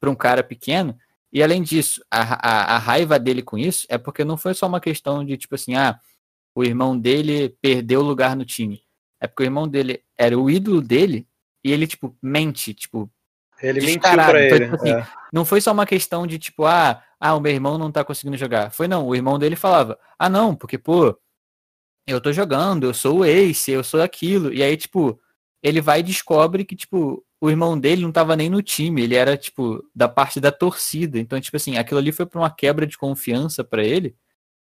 [0.00, 0.96] para um cara pequeno.
[1.32, 4.66] E além disso, a, a, a raiva dele com isso é porque não foi só
[4.66, 6.00] uma questão de, tipo assim, ah,
[6.54, 8.82] o irmão dele perdeu lugar no time.
[9.20, 11.26] É porque o irmão dele era o ídolo dele
[11.64, 13.10] e ele, tipo, mente, tipo,
[13.60, 14.64] Ele mentiu pra então, ele.
[14.64, 15.06] tipo assim, é.
[15.32, 18.36] não foi só uma questão de tipo, ah, ah, o meu irmão não tá conseguindo
[18.36, 18.70] jogar.
[18.70, 21.18] Foi não, o irmão dele falava, ah, não, porque, pô,
[22.06, 24.52] eu tô jogando, eu sou o ace, eu sou aquilo.
[24.52, 25.20] E aí, tipo,
[25.62, 29.14] ele vai e descobre que, tipo, o irmão dele não tava nem no time, ele
[29.14, 31.18] era, tipo, da parte da torcida.
[31.18, 34.16] Então, tipo assim, aquilo ali foi pra uma quebra de confiança pra ele.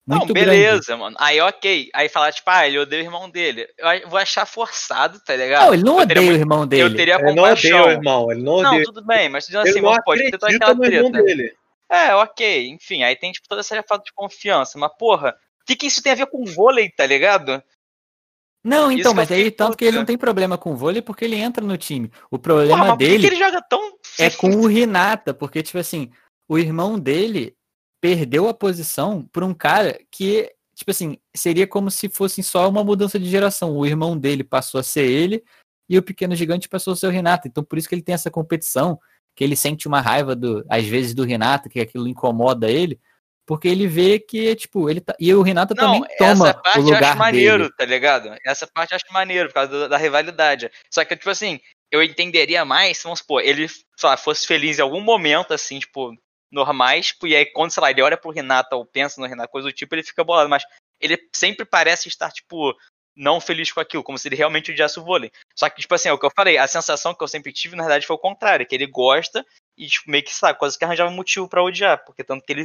[0.07, 0.51] Muito não, grande.
[0.51, 1.17] beleza, mano.
[1.19, 1.89] Aí, ok.
[1.95, 3.67] Aí falar, tipo, ah, ele odeia o irmão dele.
[3.79, 5.67] Eu vou achar forçado, tá ligado?
[5.67, 6.95] Não, ele não eu odeia o muito- irmão Eu dele.
[6.97, 8.85] teria Ele não odeia o irmão, ele não Não, odeia.
[8.85, 11.25] tudo bem, mas dizendo assim, não vamos, pô, ter toda aquela no irmão treta.
[11.27, 11.55] dele.
[11.91, 15.31] É, ok, enfim, aí tem tipo toda essa falta de confiança, mas porra,
[15.63, 17.63] o que, que isso tem a ver com vôlei, tá ligado?
[18.63, 21.03] Não, Isso então, que eu mas aí tanto que ele não tem problema com vôlei
[21.03, 22.11] porque ele entra no time.
[22.31, 23.93] O Porra, problema mas por que, dele que ele joga tão.
[24.19, 26.11] é com o Renata, porque, tipo assim,
[26.49, 27.55] o irmão dele
[28.05, 32.85] perdeu a posição por um cara que, tipo assim, seria como se fosse só uma
[32.85, 33.75] mudança de geração.
[33.75, 35.43] O irmão dele passou a ser ele
[35.89, 37.49] e o pequeno gigante passou a ser o Renato.
[37.49, 39.01] Então, por isso que ele tem essa competição,
[39.35, 43.01] que ele sente uma raiva, do, às vezes, do Renato, que aquilo incomoda ele,
[43.47, 45.17] porque ele vê que, tipo, ele tá.
[45.19, 47.75] E o Renato Não, também toma essa parte o eu acho lugar maneiro, dele.
[47.75, 48.37] tá ligado?
[48.45, 50.71] Essa parte eu acho maneiro, por causa da, da rivalidade.
[50.91, 51.59] Só que, tipo assim,
[51.91, 53.67] eu entenderia mais se, vamos supor, ele,
[54.03, 56.15] lá, fosse feliz em algum momento, assim, tipo,
[56.55, 59.51] normais, tipo, e aí quando, sei lá, ele olha pro Renato ou pensa no Renato,
[59.51, 60.49] coisa do tipo, ele fica bolado.
[60.49, 60.65] Mas
[61.01, 62.75] ele sempre parece estar, tipo,
[63.17, 65.31] não feliz com aquilo, como se ele realmente odiasse o vôlei.
[65.55, 67.77] Só que, tipo assim, é o que eu falei, a sensação que eu sempre tive,
[67.77, 69.45] na verdade, foi o contrário, que ele gosta
[69.77, 72.65] e, tipo, meio que sabe, quase que arranjava motivo pra odiar, porque tanto que ele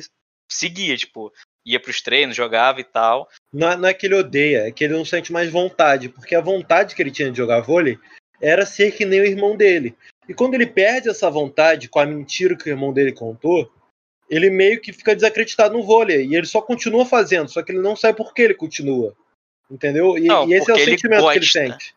[0.51, 1.31] seguia, tipo,
[1.65, 3.27] ia pros treinos, jogava e tal.
[3.53, 6.35] Não, é- não é que ele odeia, é que ele não sente mais vontade, porque
[6.35, 7.99] a vontade que ele tinha de jogar vôlei
[8.41, 9.95] era ser que nem o irmão dele.
[10.27, 13.71] E quando ele perde essa vontade com a mentira que o irmão dele contou,
[14.29, 16.25] ele meio que fica desacreditado no vôlei.
[16.25, 19.15] E ele só continua fazendo, só que ele não sabe por que ele continua.
[19.69, 20.17] Entendeu?
[20.17, 21.95] E, Não, e esse é o sentimento que ele sente.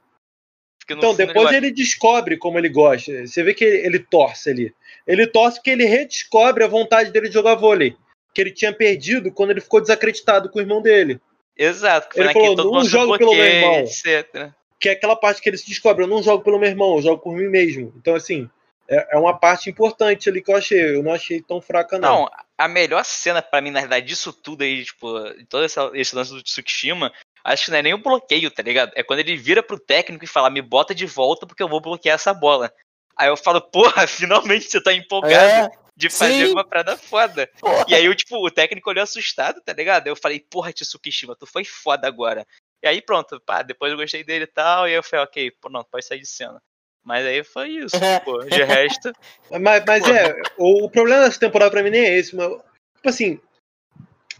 [0.90, 3.26] Então, depois ele ele descobre como ele gosta.
[3.26, 4.74] Você vê que ele, torce ali.
[5.06, 7.96] Ele torce porque ele redescobre a vontade dele de jogar vôlei.
[8.34, 11.20] Que ele tinha perdido quando ele ficou desacreditado com o irmão dele.
[11.56, 14.50] Exato, Ele falou, "Não jogo pelo meu irmão." etc.
[14.80, 16.02] Que é aquela parte que ele se descobre.
[16.02, 17.92] Eu não jogo pelo meu irmão, eu jogo por mim mesmo.
[17.96, 18.50] Então, assim,
[18.88, 20.96] é, é uma parte importante ali que eu achei.
[20.96, 22.22] Eu não achei tão fraca, não.
[22.22, 25.90] Não, a melhor cena pra mim, na verdade, disso tudo aí, tipo, de todo essa-
[25.94, 27.12] esse lance do Tsukishima,
[27.44, 28.92] acho que não é nem o bloqueio, tá ligado?
[28.94, 31.80] É quando ele vira pro técnico e fala, me bota de volta porque eu vou
[31.80, 32.72] bloquear essa bola.
[33.16, 36.52] Aí eu falo, porra, finalmente você tá empolgado É, de fazer sim.
[36.52, 37.48] uma parada foda.
[37.60, 37.84] porra.
[37.88, 40.06] E aí, eu, tipo, o técnico olhou assustado, tá ligado?
[40.06, 42.46] Eu falei, porra, Tsukishima, tu foi foda agora.
[42.82, 45.50] E aí, pronto, pá, depois eu gostei dele e tal, e aí eu falei, ok,
[45.60, 46.60] pô, não, pode sair de cena.
[47.04, 48.38] Mas aí foi isso, pô.
[48.44, 49.12] De resto,
[49.50, 53.08] Mas, mas é, o, o problema dessa temporada pra mim nem é esse, mas, tipo
[53.08, 53.40] assim,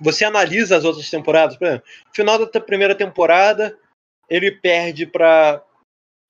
[0.01, 3.77] você analisa as outras temporadas, por exemplo, final da primeira temporada,
[4.29, 5.62] ele perde pra,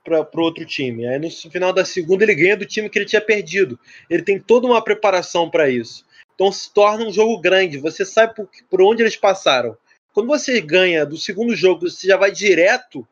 [0.05, 1.07] pra, pro outro time.
[1.07, 3.79] Aí no final da segunda ele ganha do time que ele tinha perdido.
[4.11, 6.05] Ele tem toda uma preparação pra isso.
[6.35, 9.77] Então se torna um jogo grande, você sabe por, por onde eles passaram.
[10.13, 13.07] Quando você ganha do segundo jogo, você já vai direto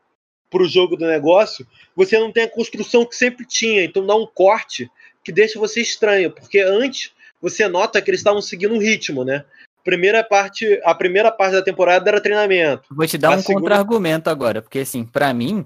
[0.51, 4.27] pro jogo do negócio, você não tem a construção que sempre tinha, então dá um
[4.27, 4.91] corte
[5.25, 9.45] que deixa você estranho, porque antes você nota que eles estavam seguindo um ritmo, né?
[9.85, 12.83] Primeira parte, a primeira parte da temporada era treinamento.
[12.95, 15.65] Vou te dar A um segunda- contra-argumento agora, porque assim, pra mim,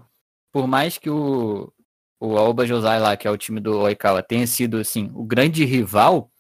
[0.53, 1.73] por mais que o,
[2.21, 5.65] o Alba Josai lá, que é o time do Oikawa, tenha sido assim, o grande
[5.65, 6.31] rival,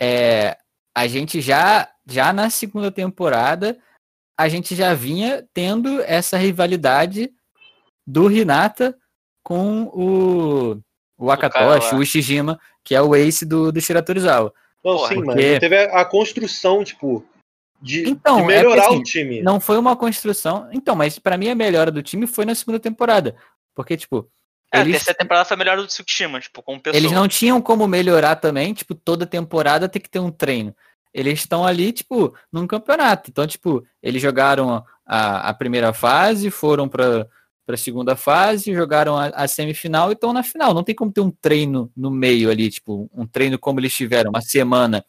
[0.00, 0.56] é,
[0.96, 3.78] a gente já, já na segunda temporada,
[4.38, 7.30] a gente já vinha tendo essa rivalidade
[8.08, 8.96] do Hinata
[9.42, 10.80] com o,
[11.18, 11.98] o Akatoshi, lá.
[11.98, 14.52] o Ishijima, que é o ace do, do Shiratorizawa.
[14.82, 17.22] Não, Porra, sim, porque- mas teve a, a construção, tipo,
[17.82, 19.42] de, Então, de é melhorar porque, assim, o time.
[19.42, 20.68] Não foi uma construção.
[20.72, 23.36] Então, mas pra mim a melhora do time foi na segunda temporada.
[23.74, 24.26] Porque, tipo,
[24.72, 26.98] é, a eles, terceira temporada foi a melhor do Tsukishima, tipo, como pessoa.
[26.98, 30.74] eles não tinham como melhorar também, tipo, toda temporada tem que ter um treino.
[31.12, 33.30] Eles estão ali, tipo, num campeonato.
[33.30, 36.88] Então, tipo, eles jogaram a, a primeira fase, foram
[37.68, 40.72] pra, pra segunda fase, jogaram a, a semifinal e estão na final.
[40.72, 44.30] Não tem como ter um treino no meio ali, tipo, um treino como eles tiveram,
[44.30, 45.04] uma semana.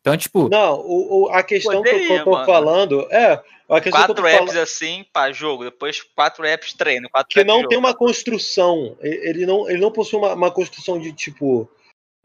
[0.00, 2.46] Então, tipo, Não, o, o- a questão que eu- que Poderia, eu tô mano.
[2.46, 3.42] falando é.
[3.66, 5.64] A questão que eu Quatro tô apps falando assim, pá, jogo.
[5.64, 7.08] Depois quatro apps treino.
[7.10, 7.68] Quatro que apps não jogo.
[7.70, 8.96] tem uma construção.
[9.00, 11.68] Ele não, ele não possui uma, uma construção de tipo.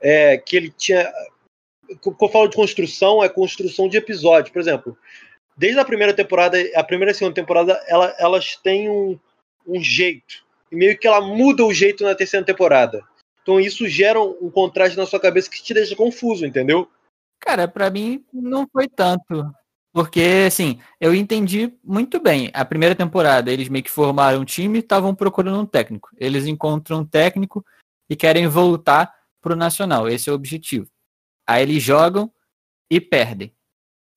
[0.02, 1.10] É, que ele tinha.
[2.06, 4.52] O que eu falo de construção é construção de episódio.
[4.52, 4.98] Por exemplo,
[5.58, 9.18] desde a primeira temporada, a primeira e a segunda temporada, ela- elas têm um,
[9.70, 10.44] um jeito.
[10.72, 13.04] E meio que ela muda o jeito na terceira temporada.
[13.42, 16.90] Então isso gera um, contraste na sua cabeça que te deixa confuso, entendeu?
[17.40, 19.52] Cara, pra mim não foi tanto.
[19.92, 22.52] Porque, assim, eu entendi muito bem.
[22.54, 26.10] A primeira temporada, eles meio que formaram um time e estavam procurando um técnico.
[26.18, 27.66] Eles encontram um técnico
[28.08, 30.08] e querem voltar pro Nacional.
[30.08, 30.88] Esse é o objetivo.
[31.48, 32.32] Aí eles jogam
[32.90, 33.52] e perdem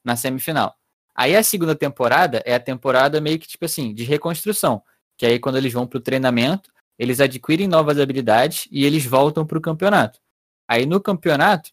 [0.05, 0.75] na semifinal.
[1.15, 4.83] Aí a segunda temporada é a temporada meio que, tipo assim, de reconstrução.
[5.23, 9.61] Que aí quando eles vão pro treinamento, eles adquirem novas habilidades e eles voltam pro
[9.61, 10.19] campeonato.
[10.67, 11.71] Aí no campeonato,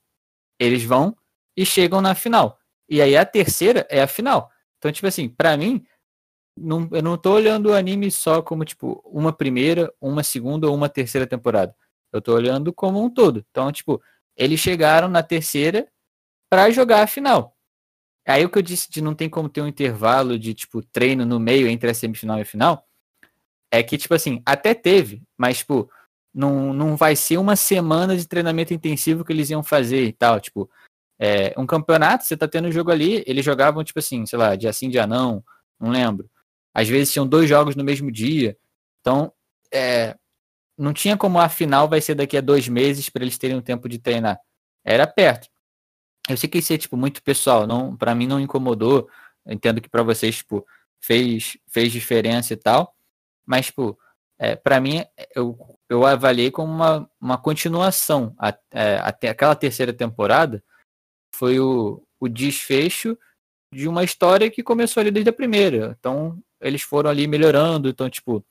[0.60, 1.18] eles vão
[1.58, 2.60] e chegam na final.
[2.88, 4.52] E aí a terceira é a final.
[4.78, 5.84] Então, tipo assim, pra mim,
[6.56, 10.76] não, eu não tô olhando o anime só como, tipo, uma primeira, uma segunda ou
[10.76, 11.76] uma terceira temporada.
[12.14, 13.44] Eu tô olhando como um todo.
[13.50, 14.00] Então, tipo,
[14.38, 15.88] eles chegaram na terceira
[16.52, 17.58] pra jogar a final.
[18.28, 21.26] Aí o que eu disse de não tem como ter um intervalo de, tipo, treino
[21.26, 22.86] no meio entre a semifinal e a final,
[23.72, 25.90] é que, tipo assim, até teve, mas, tipo,
[26.34, 30.40] não, não vai ser uma semana de treinamento intensivo que eles iam fazer e tal.
[30.40, 30.70] Tipo,
[31.20, 34.72] é, um campeonato, você tá tendo jogo ali, eles jogavam, tipo assim, sei lá, dia
[34.74, 35.44] sim, dia não,
[35.80, 36.30] não lembro.
[36.74, 38.58] Às vezes tinham dois jogos no mesmo dia.
[39.02, 39.34] Então,
[39.74, 40.16] é,
[40.78, 43.62] não tinha como a final vai ser daqui a dois meses para eles terem um
[43.62, 44.40] tempo de treinar.
[44.84, 45.50] Era perto.
[46.30, 49.10] Eu sei que isso é, tipo, muito pessoal, não, para mim não incomodou.
[49.46, 50.66] Entendo que para vocês, tipo,
[51.02, 52.96] fez, fez diferença e tal.
[53.50, 53.98] Mas, tipo,
[54.38, 55.04] é, para mim,
[55.36, 55.58] eu,
[55.90, 58.36] eu avaliei como uma, uma continuação.
[58.72, 60.64] É, até aquela terceira temporada
[61.34, 63.18] foi o, o desfecho
[63.74, 65.96] de uma história que começou ali desde a primeira.
[66.00, 67.90] Então, eles foram ali melhorando.
[67.90, 68.46] Então, tipo,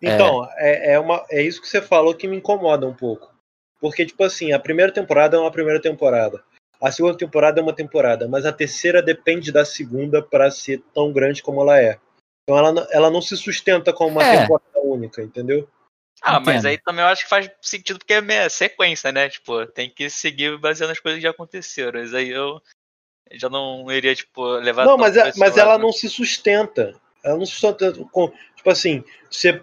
[0.00, 3.30] Então, é, é, uma, é isso que você falou que me incomoda um pouco.
[3.78, 6.42] Porque, tipo assim, a primeira temporada é uma primeira temporada.
[6.80, 11.12] A segunda temporada é uma temporada, mas a terceira depende da segunda para ser tão
[11.12, 11.98] grande como ela é.
[12.42, 14.40] Então ela, não- ela não se sustenta como uma É.
[14.40, 15.68] temporada única, entendeu?
[16.22, 16.66] Ah, mas Entendo.
[16.66, 19.28] aí também eu acho que faz sentido porque é meia sequência, né?
[19.28, 21.98] Tipo, tem que seguir baseando nas coisas que já aconteceram.
[22.00, 22.60] Mas aí eu
[23.32, 26.94] já não iria, tipo, levar Não, mas, é- mas ela não se sustenta.
[27.24, 28.30] Ela não se sustenta com.
[28.56, 29.62] Tipo assim, você.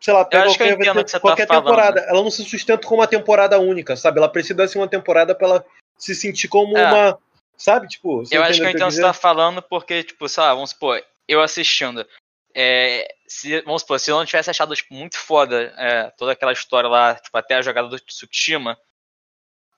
[0.00, 2.00] Sei lá, pega qualquer, que você tá qualquer falando, temporada.
[2.00, 4.18] Ela não se sustenta com uma temporada única, sabe?
[4.18, 6.86] Ela precisa ser uma temporada pra ela se sentir como É.
[6.86, 7.18] uma.
[7.56, 7.86] Sabe?
[7.86, 10.28] Tipo, Eu acho que eu entendeu o entendo o que você tá falando, porque, tipo,
[10.28, 12.06] sei lá, vamos supor, eu assistindo.
[12.54, 16.52] é, se, vamos supor, se eu não tivesse achado tipo, muito foda é, toda aquela
[16.52, 18.78] história lá, tipo, até a jogada do Tsukushima,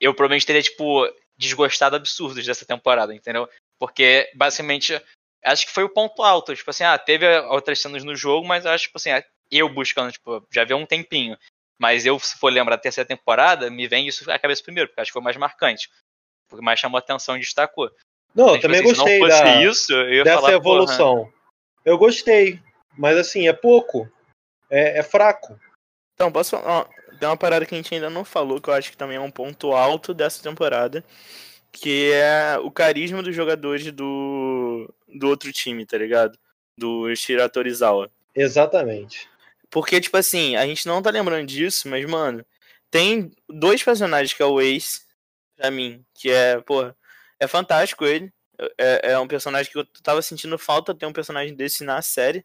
[0.00, 3.48] eu provavelmente teria, tipo, desgostado absurdos dessa temporada, entendeu?
[3.78, 5.00] Porque, basicamente,
[5.44, 6.54] acho que foi o ponto alto.
[6.54, 9.11] Tipo assim, ah, teve outras cenas no jogo, mas acho, tipo assim,
[9.50, 11.37] eu buscando, tipo, já vi um tempinho.
[11.78, 15.00] Mas eu, se for lembrar da terceira temporada, me vem isso à cabeça primeiro, porque
[15.00, 15.90] acho que foi mais marcante.
[16.48, 17.90] Porque mais chamou atenção e destacou.
[18.35, 20.48] Não, eu Tipo também assim, gostei Se não fosse da, isso, eu ia dessa falar,
[20.48, 21.32] porra, evolução.
[21.87, 22.61] Eu gostei.
[22.99, 24.11] Mas assim, é pouco.
[24.68, 25.59] É, é fraco.
[26.14, 26.88] Então, posso falar?
[27.20, 29.20] Tem uma parada que a gente ainda não falou, que eu acho que também é
[29.20, 31.05] um ponto alto dessa temporada,
[31.70, 36.37] que é o carisma dos jogadores do, do outro time, tá ligado?
[36.77, 38.11] Do Shira Torizawa.
[38.35, 39.29] Exatamente.
[39.70, 42.44] Porque, tipo assim, a gente não tá lembrando disso, mas, mano,
[42.90, 45.03] tem dois personagens que é o Ace,
[45.57, 46.96] pra mim, que é, porra,
[47.38, 48.33] é fantástico ele.
[48.79, 52.45] É, é um personagem que eu tava sentindo falta ter um personagem desse na série.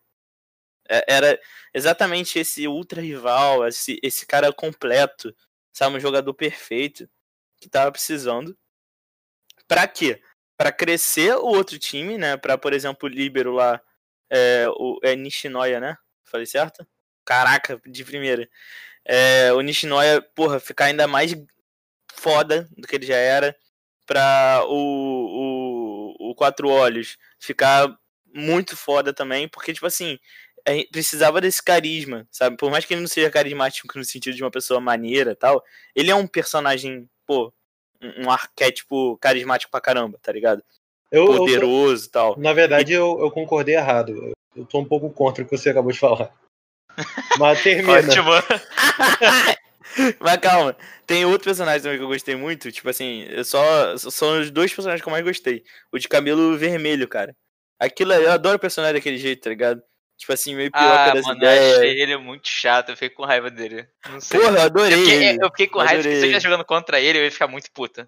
[0.90, 1.40] É- era
[1.74, 5.36] exatamente esse ultra rival, esse, esse cara completo,
[5.74, 5.98] sabe?
[5.98, 7.10] Um jogador perfeito
[7.62, 8.58] que tava precisando.
[9.68, 10.22] Pra quê?
[10.58, 12.38] Pra crescer o outro time, né?
[12.38, 13.82] Pra, por exemplo, o Líbero lá,
[14.30, 15.98] é, o, é Nishinoya, né?
[16.26, 16.86] Falei certo?
[17.26, 18.50] Caraca, de primeira.
[19.06, 21.34] É, o Nishinoya, porra, ficar ainda mais
[22.14, 23.56] foda do que ele já era.
[24.06, 25.41] Pra o,
[26.32, 27.94] o, Quatro Olhos ficar
[28.34, 29.48] muito foda também.
[29.48, 30.18] Porque, tipo assim,
[30.66, 32.58] a gente precisava desse carisma, sabe?
[32.58, 35.64] Por mais que ele não seja carismático no sentido de uma pessoa maneira e tal,
[35.96, 37.54] ele é um personagem, pô,
[38.02, 40.64] um, um arquétipo carismático pra caramba, tá ligado?
[41.12, 42.38] Eu, eu tô- Poderoso e tal.
[42.40, 44.14] na verdade, eu, eu concordei errado.
[44.14, 46.32] Eu, eu tô um pouco contra o que você acabou de falar.
[47.40, 47.98] Mas termina.
[48.00, 48.32] Ótimo.
[50.20, 50.76] Mas calma,
[51.06, 52.72] tem outro personagem também que eu gostei muito.
[52.72, 53.98] Tipo assim, eu só.
[53.98, 55.64] São os dois personagens que eu mais gostei.
[55.92, 57.36] O de cabelo vermelho, cara.
[57.80, 59.82] Aquilo eu adoro personagem daquele jeito, tá ligado?
[60.18, 61.78] Tipo assim, meio pior Ah, das mano, eu ideias.
[61.80, 63.88] achei ele muito chato, eu fiquei com raiva dele.
[64.08, 64.40] Não sei.
[64.40, 64.98] Porra, eu eu, adorei.
[64.98, 65.38] fiquei, ele.
[65.44, 67.72] eu fiquei com raiva porque se eu estivesse jogando contra ele, eu ia ficar muito
[67.74, 68.08] puta.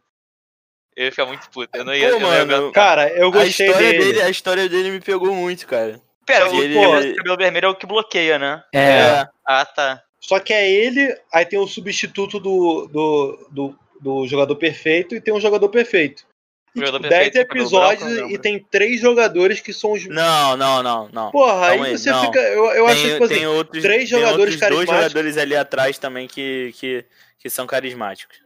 [0.96, 1.76] Eu ia ficar muito puta.
[1.76, 2.10] Eu não ia.
[2.10, 2.72] Pô, eu não ia mano.
[2.72, 4.04] Cara, eu a gostei história dele.
[4.06, 4.22] dele.
[4.22, 6.00] A história dele me pegou muito, cara.
[6.24, 8.64] Pera, o ele- cabelo- cabelo vermelho é o que bloqueia, né?
[8.74, 10.04] É, Ah, tá.
[10.24, 15.20] Só que é ele, aí tem o substituto do, do, do, do jogador perfeito e
[15.20, 16.26] tem um jogador perfeito.
[16.74, 20.08] E, Jogador tipo, perfeito, 10 cabelo episódios branco, e tem três jogadores que são os.
[20.08, 21.30] Não, não, não, não.
[21.30, 22.22] Porra, aí aí, você não.
[22.22, 22.40] fica.
[22.40, 25.38] Eu, eu acho que, tem, tipo assim, tem outros, três tem jogadores outros dois jogadores
[25.38, 27.06] ali atrás também que, que,
[27.38, 28.38] que são carismáticos.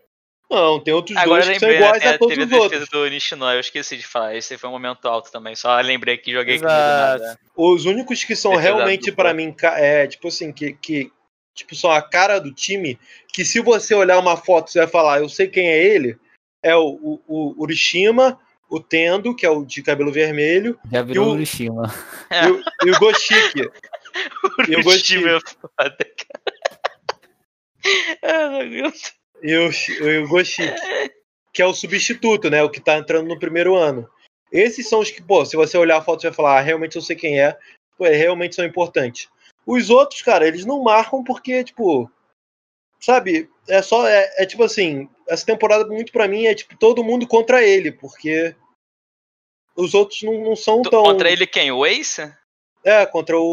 [0.49, 2.89] Não, tem outros Agora dois que são lembrei, iguais né, a todos teve os outros.
[2.89, 4.35] do Nishinoya, eu esqueci de falar.
[4.35, 6.73] Esse foi um momento alto também, só lembrei que joguei Exato.
[6.73, 7.39] nada.
[7.55, 9.25] Os únicos que são Defesa realmente dupla.
[9.25, 11.11] pra mim, é, tipo assim, que, que
[11.57, 12.97] tipo, são a cara do time,
[13.33, 16.15] que se você olhar uma foto, você vai falar, eu sei quem é ele,
[16.63, 18.39] é o, o, o Urishima,
[18.69, 21.93] o Tendo, que é o de cabelo vermelho, já virou E o- o Urishima.
[22.31, 23.69] e, o, e o Goshiki.
[24.69, 25.17] Eu O gostei.
[25.19, 26.41] time é foda, cara.
[29.43, 29.69] E o,
[30.01, 30.73] e o Goshiki,
[31.53, 32.63] que é o substituto, né?
[32.63, 34.07] O que tá entrando no primeiro ano.
[34.51, 36.95] Esses são os que, pô, se você olhar a foto, você vai falar, ah, realmente
[36.95, 37.55] eu sei quem é,
[37.97, 39.29] pô, é, realmente são importantes.
[39.67, 42.09] Os outros, cara, eles não marcam porque, tipo,
[43.01, 47.03] sabe, é só, é, é tipo assim, essa temporada muito pra mim é tipo todo
[47.03, 48.55] mundo contra ele, porque
[49.75, 51.03] os outros não, não são tão.
[51.03, 51.69] Contra ele quem?
[51.71, 52.33] O Ace?
[52.83, 53.43] É, contra o,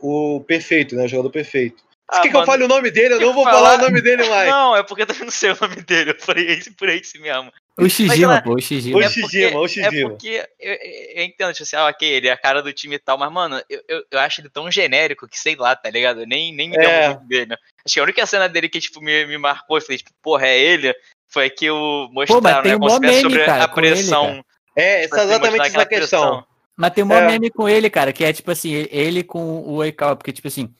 [0.00, 1.04] o, o perfeito, né?
[1.04, 1.82] O jogador perfeito.
[2.08, 3.14] Ah, quer que eu mano, fale o nome dele?
[3.14, 4.46] Eu não vou falar- falar o nome dele mais.
[4.48, 6.12] Não, é porque eu também não sei o nome dele.
[6.12, 7.52] Eu falei Ace por Ace mesmo.
[7.78, 8.98] O Shijima, pô, o Shijima.
[8.98, 9.86] O É Shijima, porque- o Shijima.
[9.98, 10.78] É porque eu, eu-
[11.16, 13.30] eu entendo, tipo assim, ah, ok, ele é a cara do time e tal, mas,
[13.30, 16.20] mano, eu, eu, eu acho ele tão genérico que, sei lá, tá ligado?
[16.22, 16.80] Eu Nem, nem me É.
[16.80, 17.54] lembro muito dele.
[17.84, 20.46] Acho que a única cena dele que, tipo, me, me marcou, eu falei, tipo, porra,
[20.46, 20.94] é ele?
[21.28, 24.44] Foi que o mostraram, tem né, um meme, sobre cara, a com ele, pressão.
[24.74, 26.20] É, tipo essa é assim, exatamente essa questão.
[26.22, 26.46] pressão.
[26.78, 27.26] Mas tem um É.
[27.26, 30.72] meme com ele, cara, que é tipo assim, ele com o Oikawa, porque tipo assim,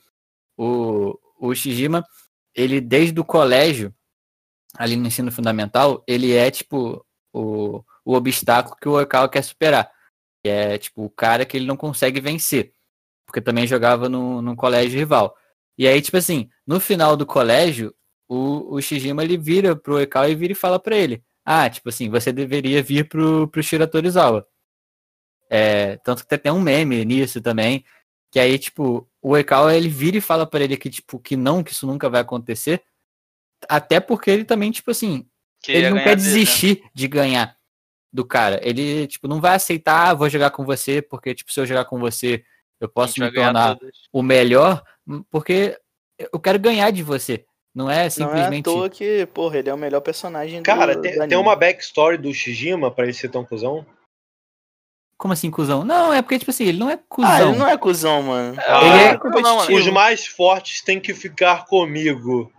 [0.56, 2.04] o, o Shijima,
[2.54, 3.92] ele desde o colégio,
[4.78, 9.90] ali no ensino fundamental, ele é tipo o, o obstáculo que o Oikawa quer superar.
[10.44, 12.72] que é tipo o cara que ele não consegue vencer,
[13.26, 15.36] porque também jogava no, no colégio rival.
[15.78, 17.94] E aí, tipo assim, no final do colégio,
[18.28, 21.88] o, o Shijima ele vira pro Ekal e vira e fala pra ele: Ah, tipo
[21.88, 24.46] assim, você deveria vir pro, pro Shira Torizawa.
[25.50, 27.84] É, tanto que tem um meme nisso também.
[28.30, 31.62] Que aí, tipo, o Ekal ele vira e fala para ele que, tipo, que não,
[31.62, 32.82] que isso nunca vai acontecer.
[33.68, 35.26] Até porque ele também, tipo assim,
[35.62, 36.34] Queria ele não quer dele, né?
[36.34, 37.56] desistir de ganhar
[38.12, 38.60] do cara.
[38.62, 41.84] Ele, tipo, não vai aceitar, ah, vou jogar com você, porque, tipo, se eu jogar
[41.84, 42.44] com você,
[42.80, 43.78] eu posso me tornar
[44.12, 44.82] o melhor,
[45.30, 45.78] porque
[46.32, 47.44] eu quero ganhar de você.
[47.74, 48.64] Não é Não é à simplesmente.
[48.64, 52.16] toa que, porra, ele é o melhor personagem Cara, do, tem, do tem uma backstory
[52.16, 53.84] do Shijima pra ele ser tão cuzão?
[55.18, 55.84] Como assim, cuzão?
[55.84, 57.30] Não, é porque, tipo assim, ele não é cuzão.
[57.30, 58.56] Ah, ele não é cuzão, mano.
[58.66, 59.78] Ah, ele é não, competitivo.
[59.78, 62.50] Os mais fortes têm que ficar comigo.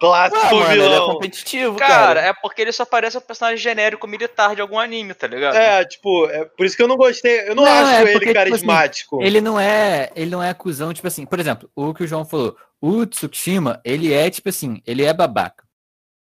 [0.00, 1.12] Clássico Ah, mano, ele é vilão.
[1.12, 2.20] competitivo, Cara, cara.
[2.22, 5.54] é porque ele só parece um personagem genérico militar de algum anime, tá ligado?
[5.56, 7.48] É, tipo, é por isso que eu não gostei.
[7.48, 9.22] Eu não, Não, acho é ele porque, tipo assim, carismático.
[9.22, 12.24] Ele não é, ele não é cuzão, tipo assim, por exemplo, o que o João
[12.24, 15.68] falou, o Tsukushima, ele é tipo assim, ele é babaca.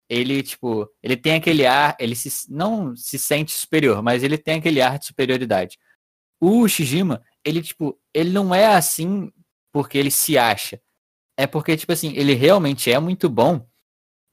[0.08, 4.60] Ele, tipo, ele tem aquele ar, ele se, não se sente superior, mas ele tem
[4.60, 5.80] aquele ar de superioridade.
[6.40, 9.32] O Shijima, ele, tipo, ele não é assim
[9.74, 10.80] porque ele se acha.
[11.38, 13.68] É porque, tipo assim, ele realmente é muito bom.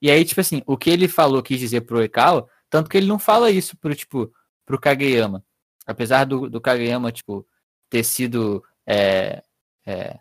[0.01, 3.07] E aí, tipo assim, o que ele falou, quis dizer pro Ekawa, tanto que ele
[3.07, 4.33] não fala isso pro, tipo,
[4.65, 5.45] pro Kageyama.
[5.87, 7.47] Apesar do, do Kageyama, tipo,
[7.91, 8.65] ter sido.
[8.87, 9.43] é,
[9.87, 10.19] é,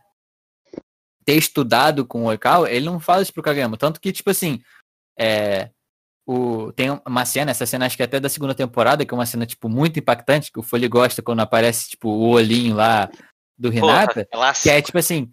[1.23, 3.77] ter estudado com o Ekawa, ele não fala isso pro Kageyama.
[3.77, 4.61] Tanto que, tipo assim,
[5.17, 5.69] é,
[6.25, 9.17] o, tem uma cena, essa cena acho que é até da segunda temporada, que é
[9.17, 13.09] uma cena, tipo, muito impactante, que o Foley gosta quando aparece, tipo, o olhinho lá
[13.57, 14.27] do Renata.
[14.31, 14.53] Porra.
[14.53, 15.31] Que é tipo assim,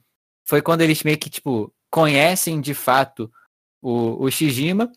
[0.49, 3.31] foi quando eles meio que, tipo, conhecem de fato
[3.83, 4.91] o, o Shijima,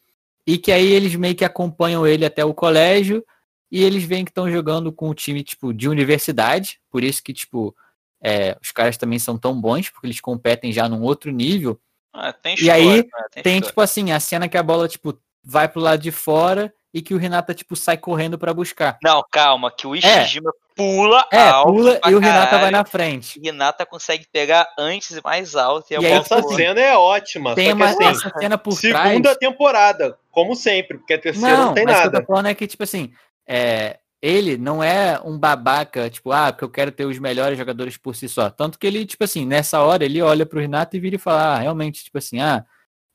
[0.48, 3.22] e que aí eles meio que acompanham ele até o colégio,
[3.70, 7.34] e eles veem que estão jogando com um time, tipo, de universidade, por isso que,
[7.34, 7.76] tipo,
[8.24, 11.78] é, os caras também são tão bons, porque eles competem já num outro nível.
[12.14, 13.44] Ah, tem E aí, história, né?
[13.44, 13.62] Tem, história.
[13.62, 17.14] tipo assim, a cena que a bola, tipo, vai pro lado de fora e que
[17.14, 18.98] o Renata, tipo, sai correndo pra buscar.
[19.04, 22.86] Não, calma, que o Ishijima pula É, alto pula e o Renata vai caralho, na
[22.86, 23.40] frente.
[23.40, 25.92] e Renata consegue pegar antes e mais alto.
[25.92, 27.56] E, é E aí, Essa assim, cena é ótima.
[27.56, 29.38] Tem só que uma, assim, essa cena por segunda trás.
[29.38, 32.22] temporada, como sempre, porque a terceira não, Não, tem mas o que eu nada.
[32.26, 33.12] tô falando é que, tipo assim,
[33.48, 37.98] é, ele não é um babaca, tipo, ah, porque eu quero ter os melhores jogadores
[37.98, 38.50] por si só.
[38.50, 41.56] Tanto que ele, tipo assim, nessa hora, ele olha pro Renato e vira e fala,
[41.56, 42.66] ah, realmente, tipo assim, ah,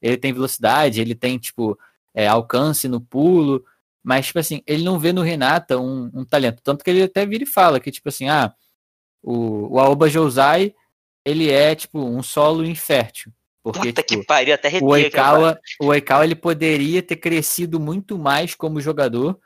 [0.00, 1.78] ele tem velocidade, ele tem, tipo,
[2.16, 3.62] é, alcance no pulo,
[4.02, 6.62] mas, tipo assim, ele não vê no Renata um, um talento.
[6.62, 8.54] Tanto que ele até vira e fala que, tipo assim, ah,
[9.22, 10.74] o, o Aoba Josai,
[11.24, 13.32] ele é, tipo, um solo infértil.
[13.62, 14.86] Porque, Puta tipo, que pariu, até o.
[14.86, 19.38] Oikawa, o Oikawa ele poderia ter crescido muito mais como jogador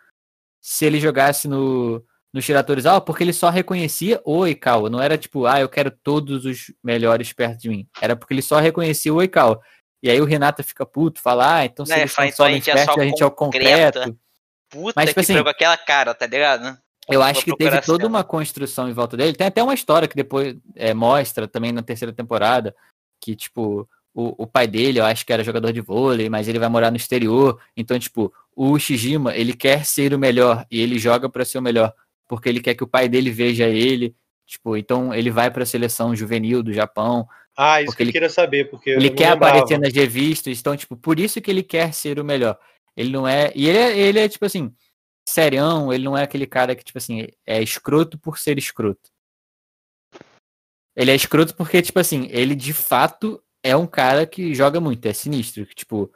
[0.60, 4.90] se ele jogasse no, no Shiratorizawa, porque ele só reconhecia o Oikawa.
[4.90, 7.88] Não era tipo, ah, eu quero todos os melhores perto de mim.
[8.00, 9.58] Era porque ele só reconhecia o Oikawa.
[10.02, 12.44] E aí o Renata fica puto, fala, ah, então se Né, eles são então só
[12.44, 14.18] a gente é infértil, só a gente é o concreto.
[14.70, 16.78] Puta Mas, tipo que assim, aquela cara, tá ligado?
[17.08, 19.34] Eu acho que teve a toda uma construção em volta dele.
[19.34, 22.74] Tem até uma história que depois é, mostra também na terceira temporada,
[23.20, 26.58] que, tipo, o, o pai dele, eu acho que era jogador de vôlei, mas ele
[26.58, 27.60] vai morar no exterior.
[27.76, 31.62] Então, tipo, o Shijima, ele quer ser o melhor e ele joga pra ser o
[31.62, 31.92] melhor,
[32.28, 34.14] porque ele quer que o pai dele veja ele.
[34.46, 37.26] Tipo, então ele vai pra seleção juvenil do Japão.
[37.56, 39.58] Ah, isso Porque que eu ele- queria saber, porque eu Ele quer lembrava.
[39.58, 42.58] aparecer nas revistas, então, tipo, por isso que ele quer ser o melhor.
[42.96, 43.52] Ele não é.
[43.54, 44.74] E ele é, ele é tipo assim,
[45.28, 49.10] serião, ele não é aquele cara que, tipo assim, é escroto por ser escroto.
[50.96, 55.04] Ele é escroto porque, tipo assim, ele de fato é um cara que joga muito,
[55.06, 55.66] é sinistro.
[55.66, 56.12] Que, tipo,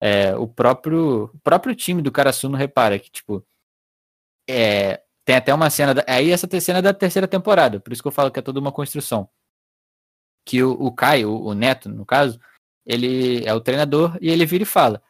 [0.00, 3.44] é, o próprio o próprio time do Karasuno repara que, tipo,
[4.48, 5.94] é, tem até uma cena.
[5.94, 8.42] Da, aí essa cena é da terceira temporada, por isso que eu falo que é
[8.42, 9.28] toda uma construção.
[10.44, 12.38] Que o, o Caio, o, Neto, no caso,
[12.84, 15.02] ele é o treinador e ele vira e fala.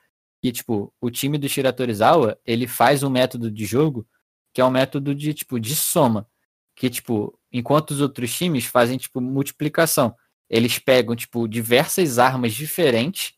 [0.42, 4.06] E, tipo, o time do Shiratorizawa, ele faz um método de jogo
[4.52, 6.28] que é um método de, tipo, de soma.
[6.76, 10.14] Que, tipo, enquanto os outros times fazem, tipo, multiplicação.
[10.48, 13.34] Eles pegam, tipo, diversas armas diferentes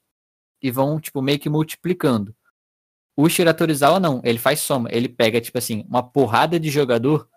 [0.61, 2.35] e vão, tipo, meio que multiplicando.
[3.17, 4.91] O Shiratorizawa não, ele faz soma.
[4.93, 7.29] Ele pega, tipo assim, uma porrada de jogador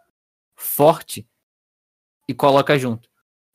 [0.56, 1.26] forte
[2.28, 3.10] e coloca junto.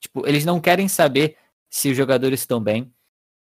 [0.05, 1.37] Tipo, eles não querem saber
[1.71, 2.93] se os jogadores estão bem,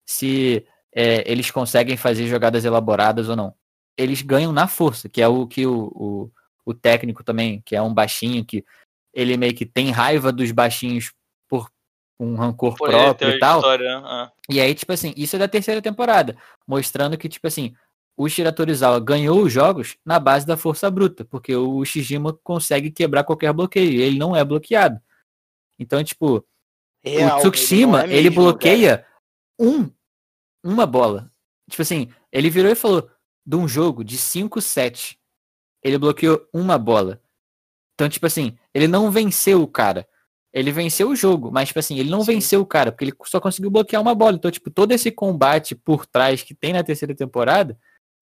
[0.05, 3.55] se é, eles conseguem fazer jogadas elaboradas ou não.
[3.97, 6.31] Eles ganham na força, que é o que o, o,
[6.63, 8.63] o técnico também, que é um baixinho, que
[9.11, 11.11] ele meio que tem raiva dos baixinhos
[11.49, 11.67] por
[12.19, 13.57] um rancor Por próprio e tal.
[13.57, 14.31] história, ah.
[14.47, 16.37] E aí, tipo assim, isso é da terceira temporada,
[16.67, 17.73] mostrando que, tipo assim,
[18.15, 22.91] o Shira Torizawa ganhou os jogos na base da força bruta, porque o Shijima consegue
[22.91, 25.01] quebrar qualquer bloqueio, ele não é bloqueado.
[25.81, 26.45] Então, tipo,
[27.03, 29.03] Real, o ele Tsukushima, não é ele, bloqueia
[29.59, 29.89] um,
[30.63, 31.33] uma bola.
[31.67, 33.09] Tipo assim, ele virou e falou,
[33.43, 35.17] de um jogo de 5 sets,
[35.83, 37.19] ele bloqueou uma bola.
[37.95, 40.07] Então, tipo assim, ele não venceu o cara.
[40.53, 42.33] Ele venceu o jogo, mas, tipo assim, ele não Sim.
[42.33, 44.35] venceu o cara, porque ele só conseguiu bloquear uma bola.
[44.35, 47.75] Então, tipo, todo esse combate por trás que tem na terceira temporada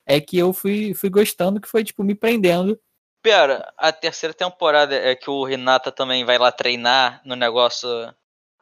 [0.08, 2.80] é que eu fui, fui gostando, que foi, tipo, me prendendo.
[3.22, 7.90] Pera, a terceira temporada é que o Renata também vai lá treinar no negócio.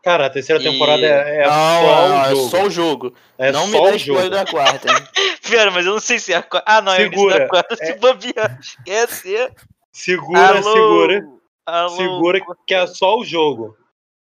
[0.03, 1.51] Cara, a terceira E- temporada é, é Não,
[1.81, 2.49] só não, o é jogo.
[2.49, 3.13] só o jogo.
[3.37, 4.35] É não me só dá o spoiler jogo.
[4.35, 5.07] da quarta, hein?
[5.49, 6.71] Pera, mas eu não sei se é a quarta.
[6.71, 7.39] Ah, não, é o início Segura.
[7.39, 7.75] da quarta.
[7.75, 9.51] Se É- bobear, esquece.
[9.91, 11.27] Segura, Alô, segura.
[11.65, 11.89] alô.
[11.89, 13.75] Segura que é só o jogo.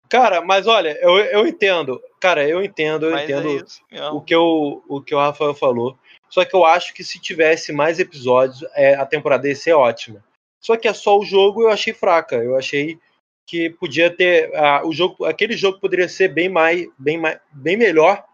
[0.09, 1.99] Cara, mas olha, eu, eu entendo.
[2.21, 5.97] Cara, eu entendo, eu Mas entendo é o que, o, o que o Rafael falou.
[6.29, 10.23] Só que eu acho que se tivesse mais episódios, é, a temporada ia ser ótima.
[10.59, 12.35] Só que é só o jogo, eu achei fraca.
[12.35, 12.97] Eu achei
[13.45, 14.53] que podia ter.
[14.55, 18.25] ah, o jogo, aquele jogo poderia ser bem mais, bem mais, bem melhor.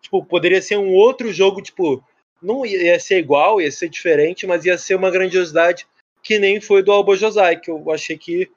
[0.00, 2.02] Tipo, poderia ser um outro jogo, tipo,
[2.40, 5.86] não ia ser igual, ia ser diferente, mas ia ser uma grandiosidade
[6.22, 8.50] que nem foi do Albo Josai, que eu achei que,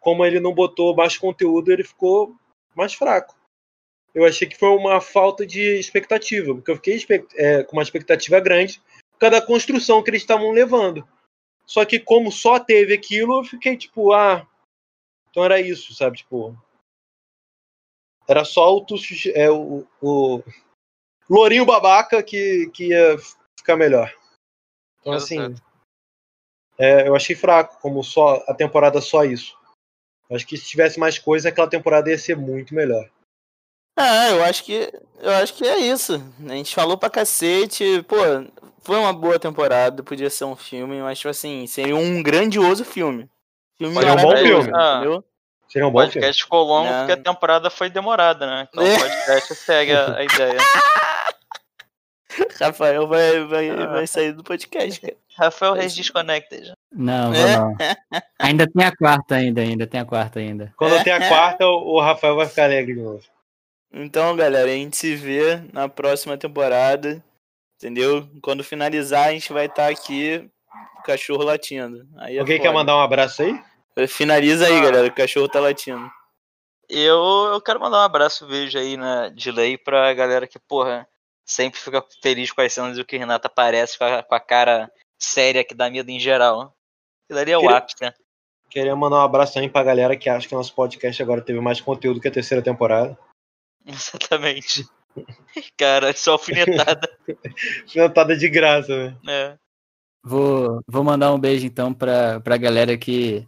[0.00, 2.34] como ele não botou mais conteúdo, ele ficou
[2.74, 3.34] mais fraco.
[4.14, 8.40] Eu achei que foi uma falta de expectativa, porque eu fiquei é, com uma expectativa
[8.40, 8.82] grande
[9.12, 11.06] por causa da construção que eles estavam levando.
[11.66, 14.46] Só que como só teve aquilo, eu fiquei tipo, ah,
[15.30, 16.16] então era isso, sabe?
[16.16, 16.56] Tipo,
[18.26, 18.84] era só o,
[19.34, 20.42] é, o, o
[21.28, 23.16] Lourinho babaca que, que ia
[23.56, 24.12] ficar melhor.
[25.00, 25.62] Então, assim, Exato.
[26.76, 29.56] é, eu achei fraco, como só a temporada só isso.
[30.30, 33.08] Acho que se tivesse mais coisa, aquela temporada ia ser muito melhor.
[34.02, 34.90] Ah, eu acho que
[35.22, 36.22] eu acho que é isso.
[36.48, 38.16] A gente falou pra cacete, pô,
[38.82, 43.28] foi uma boa temporada, podia ser um filme, mas tipo assim, seria um grandioso filme.
[43.78, 44.70] Filme Seria um bom filme.
[44.74, 44.96] Ah.
[45.00, 45.24] entendeu?
[45.68, 46.12] Seria um bom filme.
[46.14, 46.98] podcast ficou longo Não.
[47.06, 48.68] porque a temporada foi demorada, né?
[48.70, 48.96] Então É.
[48.96, 50.58] o podcast segue a, a ideia.
[52.60, 53.86] Rafael vai, vai, Ah.
[53.86, 55.16] vai sair do podcast, cara.
[55.36, 56.72] Rafael Reis Disconnected.
[56.92, 57.56] Não, vou É?
[57.56, 57.76] não.
[58.38, 60.72] Ainda tem a quarta ainda, ainda tem a quarta ainda.
[60.76, 63.22] Quando tem a quarta, o o Rafael vai ficar alegre de novo.
[63.92, 67.22] Então, galera, a gente se vê na próxima temporada,
[67.76, 68.28] entendeu?
[68.42, 70.48] Quando finalizar, a gente vai estar aqui,
[70.98, 72.06] o cachorro latindo.
[72.18, 72.78] Aí é Alguém quer foda.
[72.78, 73.60] mandar um abraço aí?
[74.08, 74.80] Finaliza aí, Ah.
[74.82, 76.08] galera, o cachorro tá latindo.
[76.88, 77.18] Eu,
[77.52, 81.06] eu quero mandar um abraço, beijo aí na delay pra galera que, porra,
[81.44, 84.90] sempre fica feliz com as cenas do que Renata aparece com a, com a cara
[85.18, 86.74] séria que dá medo em geral.
[87.24, 88.12] Aquilo ali é o Queria- ápice, né?
[88.70, 91.80] Queria mandar um abraço também pra galera que acha que nosso podcast agora teve mais
[91.80, 93.18] conteúdo que a terceira temporada.
[93.86, 94.84] Exatamente.
[95.76, 97.08] Cara, só alfinetada,
[97.92, 99.16] Cantada de graça, né?
[99.24, 99.58] né?
[100.22, 103.46] Vou, vou mandar um beijo então pra, pra galera que,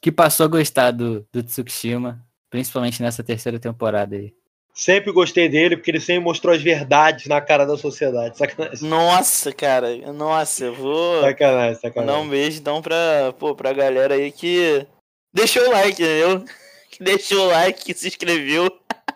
[0.00, 4.32] que passou a gostar do, do Tsukushima, principalmente nessa terceira temporada aí.
[4.72, 8.38] Sempre gostei dele, porque ele sempre mostrou as verdades na cara da sociedade.
[8.38, 8.88] Sacanagem.
[8.88, 12.22] Nossa, cara, nossa, eu vou Sacanagem, mandar sacanagem.
[12.22, 14.86] um beijo então pra, pô, pra galera aí que
[15.34, 16.44] deixou o like, entendeu?
[16.90, 18.66] Que deixou o like, que se inscreveu.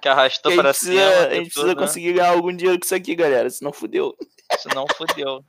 [0.00, 0.94] Que arrastou Que a pra gente cima.
[0.94, 1.74] precisa, a gente precisa né?
[1.74, 4.16] conseguir ganhar algum dinheiro com isso aqui, galera, senão fudeu.
[4.58, 5.44] Senão fodeu.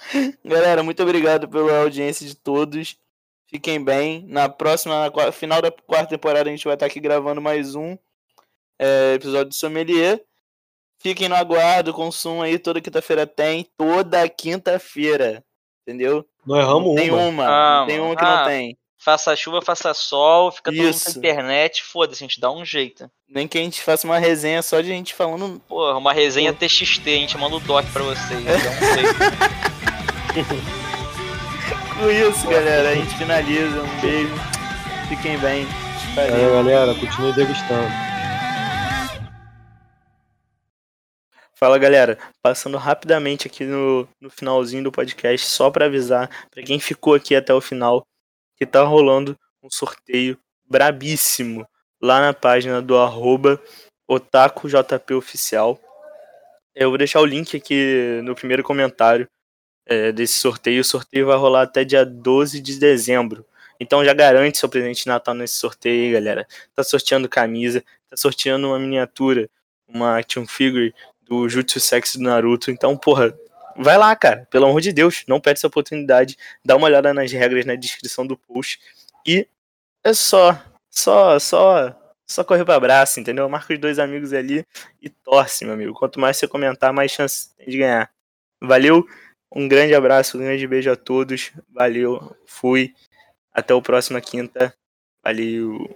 [0.44, 2.96] Galera, muito obrigado pela audiência de todos.
[3.46, 4.24] Fiquem bem.
[4.28, 7.98] Na próxima, na final da quarta temporada, a gente vai estar aqui gravando mais um
[8.78, 10.24] é, episódio do Sommelier.
[10.98, 12.58] Fiquem no aguardo, consumam aí.
[12.58, 13.66] Toda quinta-feira tem.
[13.76, 15.44] Toda quinta-feira.
[15.82, 16.26] Entendeu?
[16.46, 17.26] Não erramos Não tem uma.
[17.26, 17.46] uma.
[17.46, 18.36] Ah, não tem uma que ah.
[18.36, 18.78] não tem.
[19.02, 23.10] Faça chuva, faça sol, fica todo mundo na internet, foda-se, a gente dá um jeito.
[23.26, 25.58] Nem que a gente faça uma resenha só de gente falando.
[25.66, 28.44] Porra, uma resenha TXT, a gente manda o doc pra vocês.
[28.44, 29.14] Dá um jeito.
[31.98, 32.90] Com isso, galera.
[32.90, 33.82] A gente finaliza.
[33.82, 34.34] Um beijo.
[35.08, 35.66] Fiquem bem.
[36.14, 36.34] Valeu.
[36.34, 37.88] É, galera, continue degustando.
[41.54, 46.80] Fala galera, passando rapidamente aqui no, no finalzinho do podcast, só pra avisar pra quem
[46.80, 48.02] ficou aqui até o final
[48.60, 50.38] que tá rolando um sorteio
[50.68, 51.66] brabíssimo
[52.00, 53.58] lá na página do arroba
[54.06, 55.80] otakujpoficial.
[56.74, 59.26] Eu vou deixar o link aqui no primeiro comentário
[59.86, 60.82] é, desse sorteio.
[60.82, 63.46] O sorteio vai rolar até dia 12 de dezembro.
[63.80, 66.46] Então já garante seu presente de Natal nesse sorteio aí, galera.
[66.74, 69.48] Tá sorteando camisa, tá sorteando uma miniatura,
[69.88, 72.70] uma action figure do Jutsu Sexy do Naruto.
[72.70, 73.34] Então, porra,
[73.80, 74.46] vai lá, cara.
[74.50, 76.36] Pelo amor de Deus, não perde essa oportunidade.
[76.64, 78.80] Dá uma olhada nas regras na descrição do post.
[79.26, 79.46] E
[80.04, 80.60] é só,
[80.90, 81.94] só, só,
[82.26, 83.48] só correr pra abraço, entendeu?
[83.48, 84.66] Marca os dois amigos ali
[85.02, 85.94] e torce, meu amigo.
[85.94, 88.10] Quanto mais você comentar, mais chance tem de ganhar.
[88.62, 89.06] Valeu,
[89.54, 91.52] um grande abraço, um grande beijo a todos.
[91.70, 92.94] Valeu, fui.
[93.52, 94.74] Até o próxima quinta.
[95.22, 95.88] Valeu.